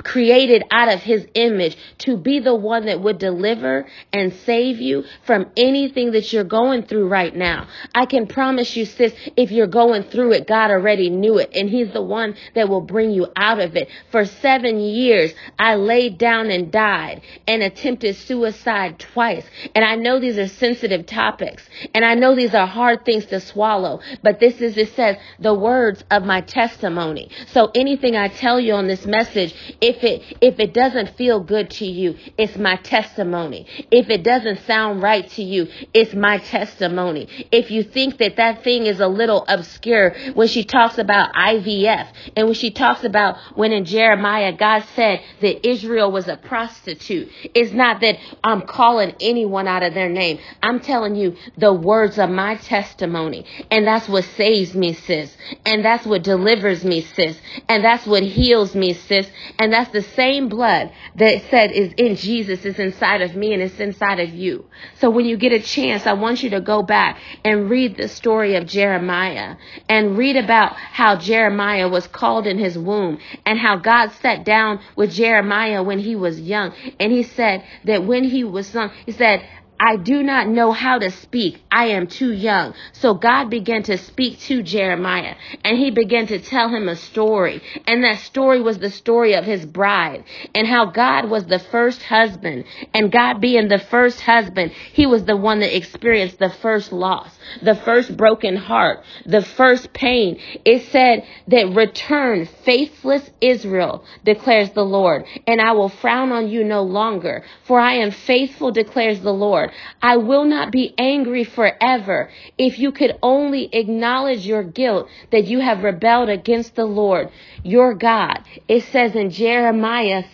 created 0.02 0.64
out 0.70 0.90
of 0.90 1.02
his 1.02 1.26
image 1.34 1.76
to 1.98 2.16
be 2.16 2.40
the 2.40 2.54
one 2.54 2.86
that 2.86 3.00
would 3.00 3.18
deliver 3.18 3.86
and 4.12 4.32
save 4.46 4.80
you 4.80 5.04
from 5.24 5.46
anything 5.56 6.12
that 6.12 6.32
you're 6.32 6.44
going 6.44 6.82
through 6.84 7.08
right 7.08 7.34
now. 7.34 7.66
I 7.94 8.06
can 8.06 8.26
promise 8.26 8.74
you, 8.74 8.86
sis, 8.86 9.12
if 9.36 9.50
you're 9.50 9.66
going 9.66 10.04
through 10.04 10.32
it, 10.32 10.46
God 10.46 10.70
already 10.70 11.10
knew 11.10 11.38
it 11.38 11.50
and 11.54 11.68
he's 11.68 11.92
the 11.92 12.02
one 12.02 12.34
that 12.54 12.68
will 12.68 12.80
bring 12.80 13.10
you 13.10 13.28
out 13.36 13.60
of 13.60 13.76
it. 13.76 13.88
For 14.10 14.24
seven 14.24 14.80
years, 14.80 15.34
I 15.58 15.74
laid 15.74 16.16
down 16.18 16.50
and 16.50 16.72
died 16.72 17.20
and 17.46 17.62
attempted 17.62 18.16
suicide 18.16 18.98
twice. 18.98 19.44
And 19.74 19.84
I 19.84 19.96
know 19.96 20.18
these 20.18 20.38
are 20.38 20.48
sensitive 20.48 21.04
topics 21.06 21.68
and 21.94 22.04
I 22.04 22.14
know 22.14 22.34
these 22.34 22.54
are 22.54 22.66
hard 22.66 23.04
things 23.04 23.26
to 23.26 23.40
swallow, 23.40 24.00
but 24.22 24.40
this 24.40 24.60
is, 24.60 24.76
it 24.78 24.94
says, 24.94 25.16
the 25.38 25.54
words 25.54 26.02
of 26.10 26.24
my 26.24 26.40
testimony. 26.40 27.30
So 27.48 27.70
anything 27.74 28.16
I 28.16 28.28
tell 28.28 28.58
you 28.58 28.72
on 28.74 28.86
this 28.86 29.04
message 29.04 29.54
if 29.82 30.04
it 30.04 30.38
if 30.40 30.60
it 30.60 30.72
doesn't 30.72 31.16
feel 31.16 31.40
good 31.40 31.70
to 31.70 31.84
you, 31.84 32.16
it's 32.38 32.56
my 32.56 32.76
testimony. 32.76 33.66
If 33.90 34.08
it 34.08 34.22
doesn't 34.22 34.60
sound 34.60 35.02
right 35.02 35.28
to 35.30 35.42
you, 35.42 35.66
it's 35.92 36.14
my 36.14 36.38
testimony. 36.38 37.28
If 37.50 37.70
you 37.70 37.82
think 37.82 38.18
that 38.18 38.36
that 38.36 38.62
thing 38.62 38.86
is 38.86 39.00
a 39.00 39.08
little 39.08 39.44
obscure 39.48 40.14
when 40.34 40.46
she 40.46 40.64
talks 40.64 40.98
about 40.98 41.34
IVF 41.34 42.08
and 42.36 42.46
when 42.46 42.54
she 42.54 42.70
talks 42.70 43.02
about 43.02 43.36
when 43.56 43.72
in 43.72 43.84
Jeremiah 43.84 44.52
God 44.52 44.84
said 44.94 45.20
that 45.40 45.66
Israel 45.68 46.12
was 46.12 46.28
a 46.28 46.36
prostitute, 46.36 47.28
it's 47.54 47.72
not 47.72 48.00
that 48.00 48.18
I'm 48.44 48.62
calling 48.62 49.16
anyone 49.20 49.66
out 49.66 49.82
of 49.82 49.94
their 49.94 50.08
name. 50.08 50.38
I'm 50.62 50.78
telling 50.78 51.16
you 51.16 51.36
the 51.56 51.72
words 51.72 52.18
of 52.18 52.30
my 52.30 52.54
testimony. 52.54 53.44
And 53.70 53.86
that's 53.86 54.08
what 54.08 54.24
saves 54.24 54.74
me, 54.74 54.92
sis. 54.92 55.36
And 55.66 55.84
that's 55.84 56.06
what 56.06 56.22
delivers 56.22 56.84
me, 56.84 57.00
sis. 57.00 57.36
And 57.68 57.84
that's 57.84 58.06
what 58.06 58.22
heals 58.22 58.76
me, 58.76 58.92
sis. 58.92 59.28
And 59.58 59.71
and 59.72 59.86
that's 59.86 59.92
the 59.92 60.02
same 60.02 60.50
blood 60.50 60.92
that 61.14 61.44
said 61.48 61.72
is 61.72 61.94
in 61.94 62.16
Jesus 62.16 62.66
is 62.66 62.78
inside 62.78 63.22
of 63.22 63.34
me 63.34 63.54
and 63.54 63.62
it's 63.62 63.80
inside 63.80 64.20
of 64.20 64.28
you. 64.28 64.66
So 64.98 65.08
when 65.08 65.24
you 65.24 65.38
get 65.38 65.52
a 65.52 65.60
chance, 65.60 66.06
I 66.06 66.12
want 66.12 66.42
you 66.42 66.50
to 66.50 66.60
go 66.60 66.82
back 66.82 67.18
and 67.42 67.70
read 67.70 67.96
the 67.96 68.08
story 68.08 68.56
of 68.56 68.66
Jeremiah 68.66 69.56
and 69.88 70.18
read 70.18 70.36
about 70.36 70.74
how 70.74 71.16
Jeremiah 71.16 71.88
was 71.88 72.06
called 72.06 72.46
in 72.46 72.58
his 72.58 72.76
womb 72.76 73.18
and 73.46 73.58
how 73.58 73.76
God 73.76 74.12
sat 74.20 74.44
down 74.44 74.80
with 74.94 75.10
Jeremiah 75.12 75.82
when 75.82 76.00
he 76.00 76.16
was 76.16 76.38
young. 76.38 76.74
And 77.00 77.10
he 77.10 77.22
said 77.22 77.64
that 77.84 78.04
when 78.04 78.24
he 78.24 78.44
was 78.44 78.74
young, 78.74 78.90
he 79.06 79.12
said, 79.12 79.42
I 79.84 79.96
do 79.96 80.22
not 80.22 80.46
know 80.46 80.70
how 80.70 81.00
to 81.00 81.10
speak. 81.10 81.60
I 81.68 81.86
am 81.86 82.06
too 82.06 82.32
young. 82.32 82.72
So 82.92 83.14
God 83.14 83.50
began 83.50 83.82
to 83.82 83.98
speak 83.98 84.38
to 84.42 84.62
Jeremiah 84.62 85.34
and 85.64 85.76
he 85.76 85.90
began 85.90 86.28
to 86.28 86.38
tell 86.38 86.68
him 86.68 86.88
a 86.88 86.94
story. 86.94 87.60
And 87.88 88.04
that 88.04 88.20
story 88.20 88.60
was 88.60 88.78
the 88.78 88.90
story 88.90 89.34
of 89.34 89.44
his 89.44 89.66
bride 89.66 90.22
and 90.54 90.68
how 90.68 90.84
God 90.86 91.28
was 91.28 91.46
the 91.46 91.58
first 91.58 92.00
husband. 92.04 92.64
And 92.94 93.10
God 93.10 93.40
being 93.40 93.66
the 93.66 93.80
first 93.80 94.20
husband, 94.20 94.70
he 94.70 95.04
was 95.04 95.24
the 95.24 95.36
one 95.36 95.58
that 95.58 95.76
experienced 95.76 96.38
the 96.38 96.50
first 96.50 96.92
loss, 96.92 97.36
the 97.60 97.74
first 97.74 98.16
broken 98.16 98.54
heart, 98.54 99.02
the 99.26 99.42
first 99.42 99.92
pain. 99.92 100.38
It 100.64 100.84
said 100.92 101.26
that 101.48 101.74
return 101.74 102.46
faithless 102.46 103.28
Israel, 103.40 104.04
declares 104.24 104.70
the 104.70 104.84
Lord, 104.84 105.24
and 105.48 105.60
I 105.60 105.72
will 105.72 105.88
frown 105.88 106.30
on 106.30 106.48
you 106.48 106.62
no 106.62 106.82
longer. 106.82 107.42
For 107.64 107.80
I 107.80 107.94
am 107.94 108.12
faithful, 108.12 108.70
declares 108.70 109.20
the 109.22 109.34
Lord. 109.34 109.71
I 110.00 110.16
will 110.16 110.44
not 110.44 110.70
be 110.70 110.94
angry 110.98 111.44
forever. 111.44 112.30
If 112.58 112.78
you 112.78 112.92
could 112.92 113.18
only 113.22 113.68
acknowledge 113.72 114.46
your 114.46 114.62
guilt 114.62 115.08
that 115.30 115.44
you 115.44 115.60
have 115.60 115.82
rebelled 115.82 116.28
against 116.28 116.74
the 116.74 116.84
Lord, 116.84 117.30
your 117.62 117.94
God. 117.94 118.40
It 118.68 118.84
says 118.84 119.14
in 119.14 119.30
Jeremiah 119.30 120.24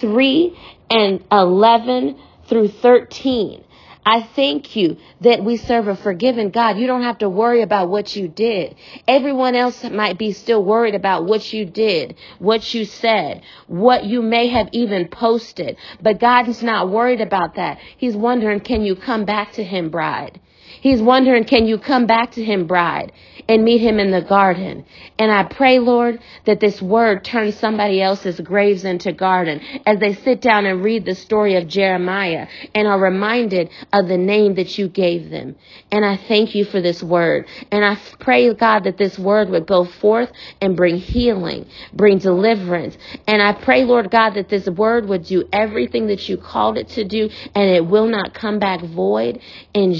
3 0.00 0.58
and 0.90 1.24
11 1.30 2.18
through 2.48 2.68
13. 2.68 3.64
I 4.04 4.22
thank 4.22 4.74
you 4.74 4.96
that 5.20 5.44
we 5.44 5.56
serve 5.56 5.86
a 5.86 5.94
forgiving 5.94 6.50
God. 6.50 6.76
You 6.76 6.88
don't 6.88 7.02
have 7.02 7.18
to 7.18 7.28
worry 7.28 7.62
about 7.62 7.88
what 7.88 8.16
you 8.16 8.26
did. 8.26 8.74
Everyone 9.06 9.54
else 9.54 9.84
might 9.84 10.18
be 10.18 10.32
still 10.32 10.64
worried 10.64 10.96
about 10.96 11.24
what 11.24 11.52
you 11.52 11.64
did, 11.64 12.16
what 12.40 12.74
you 12.74 12.84
said, 12.84 13.42
what 13.68 14.04
you 14.04 14.20
may 14.20 14.48
have 14.48 14.68
even 14.72 15.06
posted. 15.06 15.76
But 16.00 16.18
God 16.18 16.48
is 16.48 16.62
not 16.64 16.90
worried 16.90 17.20
about 17.20 17.54
that. 17.54 17.78
He's 17.96 18.16
wondering, 18.16 18.60
can 18.60 18.82
you 18.84 18.96
come 18.96 19.24
back 19.24 19.52
to 19.52 19.64
him, 19.64 19.88
bride? 19.90 20.40
He's 20.80 21.02
wondering, 21.02 21.44
can 21.44 21.66
you 21.66 21.78
come 21.78 22.06
back 22.06 22.32
to 22.32 22.44
him, 22.44 22.66
bride, 22.66 23.12
and 23.48 23.64
meet 23.64 23.80
him 23.80 23.98
in 23.98 24.10
the 24.10 24.22
garden? 24.22 24.84
And 25.18 25.30
I 25.30 25.44
pray, 25.44 25.78
Lord, 25.78 26.20
that 26.46 26.60
this 26.60 26.80
word 26.80 27.24
turns 27.24 27.56
somebody 27.56 28.00
else's 28.00 28.40
graves 28.40 28.84
into 28.84 29.12
garden 29.12 29.60
as 29.86 29.98
they 29.98 30.14
sit 30.14 30.40
down 30.40 30.66
and 30.66 30.82
read 30.82 31.04
the 31.04 31.14
story 31.14 31.56
of 31.56 31.68
Jeremiah 31.68 32.46
and 32.74 32.88
are 32.88 32.98
reminded 32.98 33.70
of 33.92 34.08
the 34.08 34.18
name 34.18 34.54
that 34.54 34.78
you 34.78 34.88
gave 34.88 35.30
them. 35.30 35.56
And 35.90 36.04
I 36.04 36.16
thank 36.16 36.54
you 36.54 36.64
for 36.64 36.80
this 36.80 37.02
word. 37.02 37.46
And 37.70 37.84
I 37.84 37.96
pray, 38.18 38.52
God, 38.54 38.84
that 38.84 38.98
this 38.98 39.18
word 39.18 39.50
would 39.50 39.66
go 39.66 39.84
forth 39.84 40.30
and 40.60 40.76
bring 40.76 40.96
healing, 40.96 41.66
bring 41.92 42.18
deliverance. 42.18 42.96
And 43.26 43.42
I 43.42 43.52
pray, 43.52 43.84
Lord 43.84 44.10
God, 44.10 44.34
that 44.34 44.48
this 44.48 44.68
word 44.68 45.06
would 45.08 45.24
do 45.24 45.48
everything 45.52 46.06
that 46.08 46.28
you 46.28 46.36
called 46.36 46.78
it 46.78 46.88
to 46.90 47.04
do 47.04 47.28
and 47.54 47.70
it 47.70 47.86
will 47.86 48.06
not 48.06 48.34
come 48.34 48.58
back 48.58 48.80
void. 48.80 49.40
In 49.74 49.94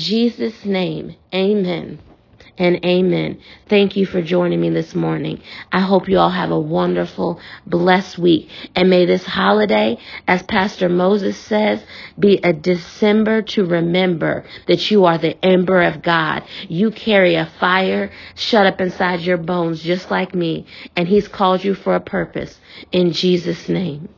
Jesus' 0.62 0.72
name, 0.72 1.16
amen 1.35 1.98
and 2.57 2.85
amen. 2.85 3.40
Thank 3.68 3.96
you 3.96 4.07
for 4.07 4.22
joining 4.22 4.61
me 4.61 4.70
this 4.70 4.94
morning. 4.94 5.40
I 5.72 5.81
hope 5.81 6.09
you 6.09 6.18
all 6.18 6.31
have 6.31 6.51
a 6.53 6.61
wonderful, 6.61 7.40
blessed 7.66 8.18
week. 8.18 8.48
And 8.77 8.88
may 8.90 9.07
this 9.07 9.25
holiday, 9.25 9.98
as 10.29 10.42
Pastor 10.44 10.88
Moses 10.88 11.37
says, 11.37 11.85
be 12.18 12.38
a 12.44 12.53
December 12.53 13.42
to 13.42 13.64
remember 13.64 14.44
that 14.68 14.90
you 14.90 15.05
are 15.07 15.18
the 15.18 15.42
ember 15.44 15.83
of 15.83 16.03
God. 16.03 16.44
You 16.68 16.90
carry 16.92 17.35
a 17.35 17.46
fire 17.59 18.12
shut 18.37 18.66
up 18.66 18.81
inside 18.81 19.20
your 19.20 19.38
bones 19.38 19.83
just 19.83 20.11
like 20.11 20.35
me. 20.35 20.66
And 20.94 21.09
he's 21.09 21.27
called 21.27 21.64
you 21.64 21.75
for 21.75 21.96
a 21.96 22.01
purpose. 22.01 22.61
In 22.92 23.12
Jesus' 23.12 23.68
name. 23.68 24.09